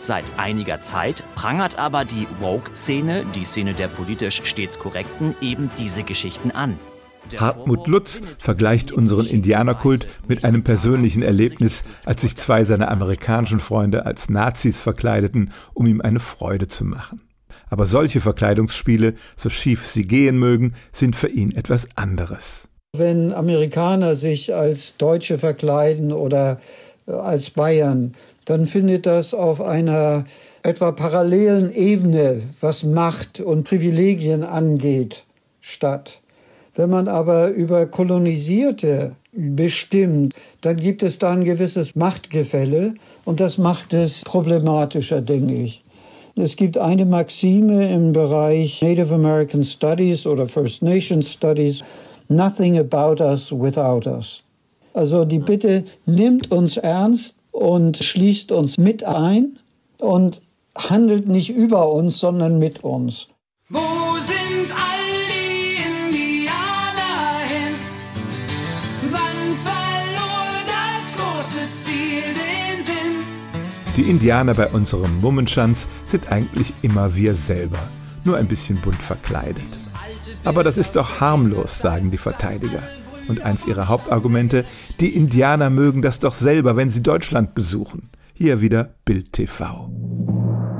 Seit 0.00 0.24
einiger 0.38 0.80
Zeit 0.80 1.22
prangert 1.34 1.78
aber 1.78 2.04
die 2.04 2.26
Woke-Szene, 2.40 3.26
die 3.34 3.44
Szene 3.44 3.74
der 3.74 3.88
politisch 3.88 4.42
stets 4.44 4.78
Korrekten, 4.78 5.34
eben 5.42 5.70
diese 5.78 6.04
Geschichten 6.04 6.50
an. 6.50 6.78
Hartmut 7.36 7.86
Lutz 7.86 8.20
vergleicht 8.38 8.92
unseren 8.92 9.26
Indianerkult 9.26 10.06
mit 10.28 10.44
einem 10.44 10.62
persönlichen 10.62 11.22
Erlebnis, 11.22 11.84
als 12.04 12.22
sich 12.22 12.36
zwei 12.36 12.64
seiner 12.64 12.90
amerikanischen 12.90 13.60
Freunde 13.60 14.06
als 14.06 14.28
Nazis 14.28 14.78
verkleideten, 14.78 15.52
um 15.72 15.86
ihm 15.86 16.00
eine 16.00 16.20
Freude 16.20 16.68
zu 16.68 16.84
machen. 16.84 17.20
Aber 17.70 17.86
solche 17.86 18.20
Verkleidungsspiele, 18.20 19.14
so 19.36 19.48
schief 19.48 19.84
sie 19.84 20.06
gehen 20.06 20.38
mögen, 20.38 20.74
sind 20.92 21.16
für 21.16 21.28
ihn 21.28 21.56
etwas 21.56 21.88
anderes. 21.96 22.68
Wenn 22.96 23.32
Amerikaner 23.32 24.14
sich 24.14 24.54
als 24.54 24.96
Deutsche 24.96 25.38
verkleiden 25.38 26.12
oder 26.12 26.60
äh, 27.06 27.12
als 27.12 27.50
Bayern, 27.50 28.12
dann 28.44 28.66
findet 28.66 29.06
das 29.06 29.34
auf 29.34 29.60
einer 29.60 30.26
etwa 30.62 30.92
parallelen 30.92 31.72
Ebene, 31.72 32.42
was 32.60 32.84
Macht 32.84 33.40
und 33.40 33.64
Privilegien 33.64 34.42
angeht, 34.44 35.24
statt. 35.60 36.20
Wenn 36.74 36.90
man 36.90 37.06
aber 37.06 37.50
über 37.50 37.86
Kolonisierte 37.86 39.14
bestimmt, 39.32 40.34
dann 40.60 40.76
gibt 40.76 41.02
es 41.02 41.18
da 41.18 41.32
ein 41.32 41.44
gewisses 41.44 41.94
Machtgefälle 41.94 42.94
und 43.24 43.40
das 43.40 43.58
macht 43.58 43.94
es 43.94 44.22
problematischer, 44.22 45.20
denke 45.20 45.54
ich. 45.54 45.82
Es 46.36 46.56
gibt 46.56 46.76
eine 46.76 47.04
Maxime 47.04 47.92
im 47.92 48.12
Bereich 48.12 48.82
Native 48.82 49.14
American 49.14 49.62
Studies 49.62 50.26
oder 50.26 50.48
First 50.48 50.82
Nation 50.82 51.22
Studies, 51.22 51.82
Nothing 52.28 52.78
about 52.78 53.22
us 53.22 53.52
without 53.52 54.08
us. 54.08 54.42
Also 54.94 55.24
die 55.24 55.38
Bitte 55.38 55.84
nimmt 56.06 56.50
uns 56.50 56.76
ernst 56.76 57.34
und 57.52 57.98
schließt 57.98 58.50
uns 58.50 58.78
mit 58.78 59.04
ein 59.04 59.58
und 59.98 60.40
handelt 60.76 61.28
nicht 61.28 61.50
über 61.50 61.92
uns, 61.92 62.18
sondern 62.18 62.58
mit 62.58 62.82
uns. 62.82 63.28
Wo 63.68 64.03
Die 73.96 74.02
Indianer 74.02 74.54
bei 74.54 74.66
unserem 74.68 75.20
Mummenschanz 75.20 75.88
sind 76.04 76.32
eigentlich 76.32 76.72
immer 76.82 77.14
wir 77.14 77.34
selber, 77.34 77.78
nur 78.24 78.36
ein 78.36 78.48
bisschen 78.48 78.76
bunt 78.78 79.00
verkleidet. 79.00 79.64
Aber 80.42 80.64
das 80.64 80.78
ist 80.78 80.96
doch 80.96 81.20
harmlos, 81.20 81.78
sagen 81.78 82.10
die 82.10 82.18
Verteidiger. 82.18 82.82
Und 83.28 83.42
eins 83.42 83.66
ihrer 83.66 83.88
Hauptargumente, 83.88 84.64
die 84.98 85.14
Indianer 85.14 85.70
mögen 85.70 86.02
das 86.02 86.18
doch 86.18 86.34
selber, 86.34 86.76
wenn 86.76 86.90
sie 86.90 87.04
Deutschland 87.04 87.54
besuchen. 87.54 88.10
Hier 88.34 88.60
wieder 88.60 88.94
Bild 89.04 89.32
TV. 89.32 89.88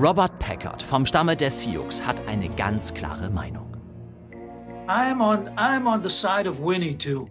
Robert 0.01 0.41
Packard 0.41 0.83
vom 0.83 1.07
Stamme 1.07 1.37
der 1.37 1.53
Sioux 1.53 1.89
hat 2.05 2.27
eine 2.27 2.49
ganz 2.49 2.95
klare 2.95 3.31
Meinung. 3.31 3.74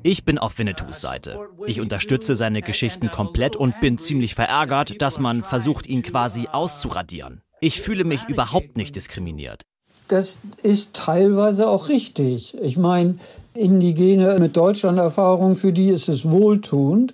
Ich 0.03 0.25
bin 0.25 0.37
auf 0.37 0.57
Winnetous 0.57 1.01
Seite. 1.01 1.49
Ich 1.67 1.81
unterstütze 1.81 2.35
seine 2.35 2.61
Geschichten 2.61 3.11
komplett 3.11 3.55
und 3.55 3.79
bin 3.79 3.97
ziemlich 3.97 4.35
verärgert, 4.35 5.01
dass 5.01 5.19
man 5.19 5.43
versucht, 5.43 5.87
ihn 5.87 6.03
quasi 6.03 6.47
auszuradieren. 6.51 7.41
Ich 7.61 7.81
fühle 7.81 8.03
mich 8.03 8.27
überhaupt 8.27 8.77
nicht 8.77 8.95
diskriminiert 8.95 9.63
das 10.07 10.37
ist 10.61 10.93
teilweise 10.93 11.67
auch 11.67 11.89
richtig. 11.89 12.55
Ich 12.61 12.77
meine, 12.77 13.15
Indigene 13.55 14.37
mit 14.39 14.57
Deutschland-Erfahrung, 14.57 15.55
für 15.55 15.71
die 15.71 15.89
ist 15.89 16.09
es 16.09 16.29
wohltuend, 16.29 17.13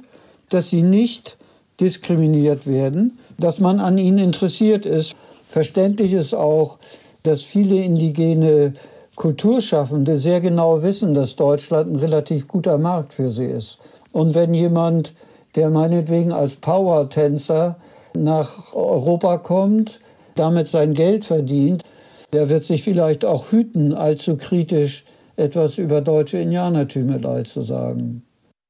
dass 0.49 0.69
sie 0.69 0.81
nicht 0.81 1.37
diskriminiert 1.79 2.65
werden, 2.65 3.19
dass 3.37 3.59
man 3.59 3.79
an 3.79 3.97
ihnen 3.97 4.19
interessiert 4.19 4.85
ist. 4.85 5.15
Verständlich 5.47 6.13
ist 6.13 6.33
auch, 6.33 6.77
dass 7.23 7.41
viele 7.41 7.83
indigene 7.83 8.73
Kulturschaffende 9.19 10.17
sehr 10.17 10.39
genau 10.39 10.81
wissen, 10.81 11.13
dass 11.13 11.35
Deutschland 11.35 11.91
ein 11.91 11.97
relativ 11.97 12.47
guter 12.47 12.77
Markt 12.77 13.13
für 13.13 13.31
sie 13.31 13.43
ist. 13.43 13.77
Und 14.13 14.33
wenn 14.33 14.53
jemand, 14.53 15.13
der 15.55 15.69
meinetwegen 15.69 16.31
als 16.31 16.55
Power-Tänzer 16.55 17.75
nach 18.17 18.73
Europa 18.73 19.37
kommt, 19.39 19.99
damit 20.35 20.69
sein 20.69 20.93
Geld 20.93 21.25
verdient, 21.25 21.83
der 22.31 22.47
wird 22.47 22.63
sich 22.63 22.81
vielleicht 22.81 23.25
auch 23.25 23.51
hüten, 23.51 23.93
allzu 23.93 24.37
kritisch 24.37 25.03
etwas 25.35 25.77
über 25.77 25.99
deutsche 25.99 26.37
Indianertümelei 26.37 27.43
zu 27.43 27.61
sagen. 27.61 28.23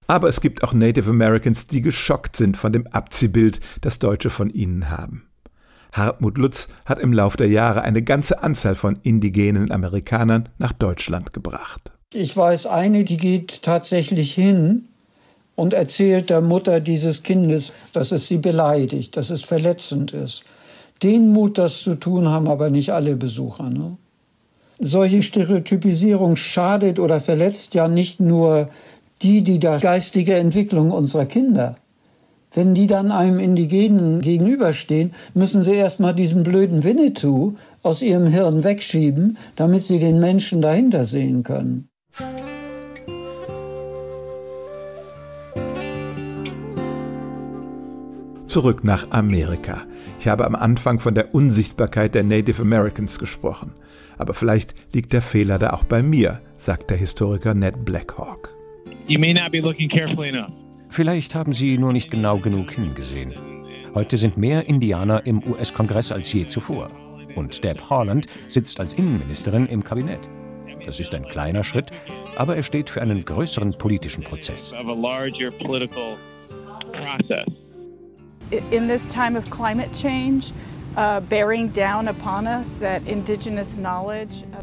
Aber 0.08 0.30
es 0.30 0.42
gibt 0.42 0.64
auch 0.64 0.74
Native 0.74 1.12
Americans, 1.12 1.68
die 1.68 1.82
geschockt 1.82 2.36
sind 2.36 2.58
von 2.58 2.74
dem 2.74 2.88
Abziehbild, 2.88 3.60
das 3.82 4.00
Deutsche 4.00 4.32
von 4.32 4.50
ihnen 4.50 4.90
haben. 4.90 5.29
Hartmut 5.94 6.38
Lutz 6.38 6.68
hat 6.86 7.00
im 7.00 7.14
Lauf 7.14 7.38
der 7.38 7.48
Jahre 7.48 7.82
eine 7.82 8.02
ganze 8.02 8.44
Anzahl 8.44 8.76
von 8.76 9.00
indigenen 9.04 9.72
Amerikanern 9.72 10.50
nach 10.58 10.74
Deutschland 10.74 11.34
gebracht. 11.34 11.92
Ich 12.14 12.36
weiß 12.36 12.66
eine, 12.66 13.04
die 13.04 13.18
geht 13.18 13.62
tatsächlich 13.64 14.34
hin 14.34 14.88
und 15.56 15.74
erzählt 15.74 16.30
der 16.30 16.42
Mutter 16.42 16.80
dieses 16.80 17.24
Kindes, 17.24 17.72
dass 17.94 18.12
es 18.12 18.28
sie 18.28 18.38
beleidigt, 18.38 19.18
dass 19.18 19.30
es 19.30 19.44
verletzend 19.44 20.14
ist. 20.14 20.44
Den 21.04 21.32
Mut, 21.32 21.58
das 21.58 21.82
zu 21.82 21.96
tun, 21.96 22.28
haben 22.28 22.48
aber 22.48 22.70
nicht 22.70 22.92
alle 22.92 23.16
Besucher. 23.16 23.70
Ne? 23.70 23.98
Solche 24.80 25.22
Stereotypisierung 25.22 26.36
schadet 26.36 27.00
oder 27.00 27.20
verletzt 27.20 27.74
ja 27.74 27.88
nicht 27.88 28.20
nur 28.20 28.70
die, 29.22 29.44
die 29.44 29.60
der 29.60 29.80
geistige 29.80 30.36
Entwicklung 30.36 30.92
unserer 30.92 31.26
Kinder. 31.26 31.76
Wenn 32.54 32.74
die 32.74 32.88
dann 32.88 33.12
einem 33.12 33.40
Indigenen 33.40 34.22
gegenüberstehen, 34.22 35.14
müssen 35.36 35.62
sie 35.62 35.74
erstmal 35.74 36.16
diesen 36.16 36.44
blöden 36.44 36.84
Winnetou 36.84 37.56
aus 37.84 38.02
ihrem 38.02 38.26
Hirn 38.26 38.64
wegschieben, 38.64 39.38
damit 39.56 39.84
sie 39.84 40.00
den 40.00 40.20
Menschen 40.20 40.62
dahinter 40.62 41.06
sehen 41.06 41.44
können. 41.44 41.90
Zurück 48.48 48.84
nach 48.84 49.12
Amerika. 49.12 49.84
Ich 50.20 50.28
habe 50.28 50.46
am 50.46 50.56
Anfang 50.56 51.00
von 51.00 51.14
der 51.14 51.36
Unsichtbarkeit 51.36 52.16
der 52.16 52.24
Native 52.24 52.64
Americans 52.64 53.20
gesprochen. 53.20 53.74
Aber 54.18 54.34
vielleicht 54.34 54.74
liegt 54.92 55.14
der 55.14 55.22
Fehler 55.22 55.60
da 55.60 55.70
auch 55.70 55.84
bei 55.84 56.02
mir, 56.02 56.42
sagt 56.58 56.90
der 56.90 56.98
Historiker 56.98 57.54
Ned 57.54 57.86
Blackhawk. 57.86 58.56
Vielleicht 60.90 61.36
haben 61.36 61.54
Sie 61.54 61.78
nur 61.78 61.94
nicht 61.94 62.10
genau 62.10 62.38
genug 62.38 62.72
hingesehen. 62.72 63.34
Heute 63.94 64.18
sind 64.18 64.38
mehr 64.38 64.68
Indianer 64.68 65.26
im 65.26 65.44
US-Kongress 65.48 66.12
als 66.12 66.34
je 66.34 66.46
zuvor. 66.46 66.90
Und 67.36 67.64
Deb 67.64 67.90
Haaland 67.90 68.26
sitzt 68.48 68.80
als 68.80 68.96
Innenministerin 68.96 69.68
im 69.68 69.84
Kabinett. 69.84 70.30
Das 70.84 71.00
ist 71.00 71.14
ein 71.14 71.26
kleiner 71.26 71.64
Schritt, 71.64 71.92
aber 72.38 72.56
er 72.56 72.64
steht 72.64 72.90
für 72.90 73.02
einen 73.02 73.24
größeren 73.24 73.78
politischen 73.78 74.24
Prozess. 74.24 74.74
In 78.72 78.88
this 78.88 79.08
time 79.08 79.38
of 79.38 79.48
climate 79.52 79.92
change, 79.94 80.52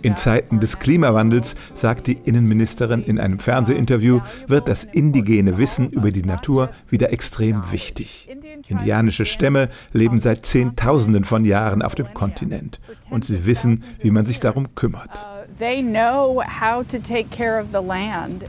in 0.03 0.16
Zeiten 0.16 0.61
des 0.61 0.79
Klimawandels, 0.79 1.55
sagt 1.75 2.07
die 2.07 2.18
Innenministerin 2.25 3.03
in 3.03 3.18
einem 3.18 3.38
Fernsehinterview, 3.38 4.20
wird 4.46 4.68
das 4.68 4.85
indigene 4.85 5.59
Wissen 5.59 5.90
über 5.90 6.11
die 6.11 6.22
Natur 6.22 6.70
wieder 6.90 7.12
extrem 7.12 7.72
wichtig. 7.72 8.29
Indianische 8.68 9.25
Stämme 9.25 9.68
leben 9.92 10.20
seit 10.20 10.44
Zehntausenden 10.44 11.25
von 11.25 11.44
Jahren 11.44 11.83
auf 11.83 11.94
dem 11.94 12.12
Kontinent 12.12 12.81
und 13.11 13.25
sie 13.25 13.46
wissen, 13.46 13.85
wie 14.01 14.11
man 14.11 14.27
sich 14.27 14.40
darum 14.40 14.75
kümmert. 14.75 15.11
Uh, 15.14 15.46
they 15.59 15.83
know 15.83 16.42
how 16.42 16.87
to 16.87 16.99
take 16.99 17.31
care 17.31 17.61
of 17.61 17.68
the 17.72 17.81
land. 17.81 18.44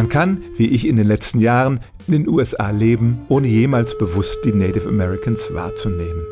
Man 0.00 0.08
kann, 0.08 0.42
wie 0.56 0.68
ich 0.68 0.86
in 0.86 0.96
den 0.96 1.06
letzten 1.06 1.40
Jahren, 1.40 1.80
in 2.06 2.14
den 2.14 2.26
USA 2.26 2.70
leben, 2.70 3.18
ohne 3.28 3.48
jemals 3.48 3.98
bewusst 3.98 4.38
die 4.46 4.52
Native 4.54 4.88
Americans 4.88 5.52
wahrzunehmen. 5.52 6.24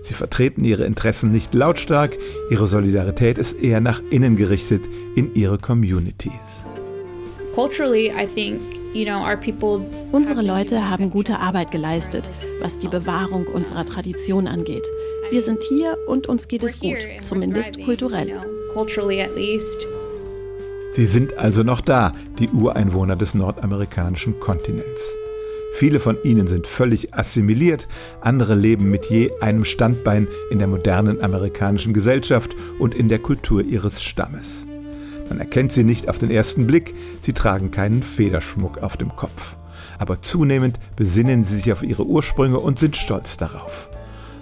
Sie 0.00 0.14
vertreten 0.14 0.62
ihre 0.62 0.84
Interessen 0.84 1.32
nicht 1.32 1.52
lautstark, 1.52 2.16
ihre 2.50 2.68
Solidarität 2.68 3.36
ist 3.36 3.60
eher 3.60 3.80
nach 3.80 4.00
innen 4.10 4.36
gerichtet 4.36 4.82
in 5.16 5.34
ihre 5.34 5.58
Communities. 5.58 6.30
Culturally, 7.52 8.12
I 8.16 8.28
think 8.32 8.60
Unsere 10.12 10.42
Leute 10.42 10.88
haben 10.88 11.10
gute 11.10 11.40
Arbeit 11.40 11.72
geleistet, 11.72 12.30
was 12.60 12.78
die 12.78 12.88
Bewahrung 12.88 13.46
unserer 13.46 13.84
Tradition 13.84 14.46
angeht. 14.46 14.86
Wir 15.30 15.42
sind 15.42 15.64
hier 15.64 15.98
und 16.06 16.28
uns 16.28 16.46
geht 16.46 16.62
es 16.62 16.78
gut, 16.78 16.98
zumindest 17.22 17.82
kulturell. 17.84 18.40
Sie 20.90 21.06
sind 21.06 21.38
also 21.38 21.62
noch 21.62 21.80
da, 21.80 22.12
die 22.38 22.48
Ureinwohner 22.48 23.16
des 23.16 23.34
nordamerikanischen 23.34 24.40
Kontinents. 24.40 25.14
Viele 25.74 26.00
von 26.00 26.16
ihnen 26.22 26.46
sind 26.46 26.66
völlig 26.66 27.12
assimiliert, 27.12 27.86
andere 28.22 28.54
leben 28.54 28.90
mit 28.90 29.06
je 29.06 29.30
einem 29.40 29.64
Standbein 29.64 30.26
in 30.50 30.58
der 30.58 30.68
modernen 30.68 31.22
amerikanischen 31.22 31.92
Gesellschaft 31.92 32.56
und 32.78 32.94
in 32.94 33.08
der 33.08 33.18
Kultur 33.18 33.62
ihres 33.62 34.02
Stammes. 34.02 34.66
Man 35.28 35.38
erkennt 35.38 35.72
sie 35.72 35.84
nicht 35.84 36.08
auf 36.08 36.18
den 36.18 36.30
ersten 36.30 36.66
Blick, 36.66 36.94
sie 37.20 37.34
tragen 37.34 37.72
keinen 37.72 38.02
Federschmuck 38.02 38.78
auf 38.78 38.96
dem 38.96 39.14
Kopf. 39.16 39.56
Aber 39.98 40.22
zunehmend 40.22 40.80
besinnen 40.94 41.44
sie 41.44 41.56
sich 41.56 41.72
auf 41.72 41.82
ihre 41.82 42.06
Ursprünge 42.06 42.58
und 42.58 42.78
sind 42.78 42.96
stolz 42.96 43.36
darauf. 43.36 43.90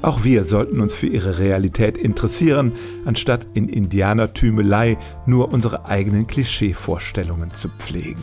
Auch 0.05 0.23
wir 0.23 0.45
sollten 0.45 0.83
uns 0.83 0.93
für 0.93 1.07
ihre 1.07 1.39
Realität 1.39 1.97
interessieren, 1.97 2.73
anstatt 3.07 3.47
in 3.55 3.71
Indianertümelei 3.71 4.99
nur 5.25 5.51
unsere 5.51 5.87
eigenen 5.87 6.27
Klischeevorstellungen 6.27 7.55
zu 7.55 7.71
pflegen. 7.71 8.23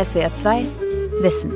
SWR 0.00 0.32
2 0.32 0.66
Wissen. 1.18 1.52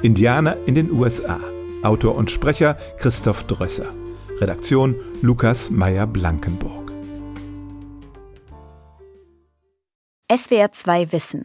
Indianer 0.00 0.56
in 0.64 0.76
den 0.76 0.90
USA. 0.90 1.38
Autor 1.82 2.14
und 2.14 2.30
Sprecher 2.30 2.78
Christoph 2.96 3.42
Drösser. 3.42 3.92
Redaktion 4.40 4.94
Lukas 5.20 5.70
Meyer-Blankenburg. 5.70 6.90
SWR 10.34 10.72
2 10.72 11.12
Wissen. 11.12 11.44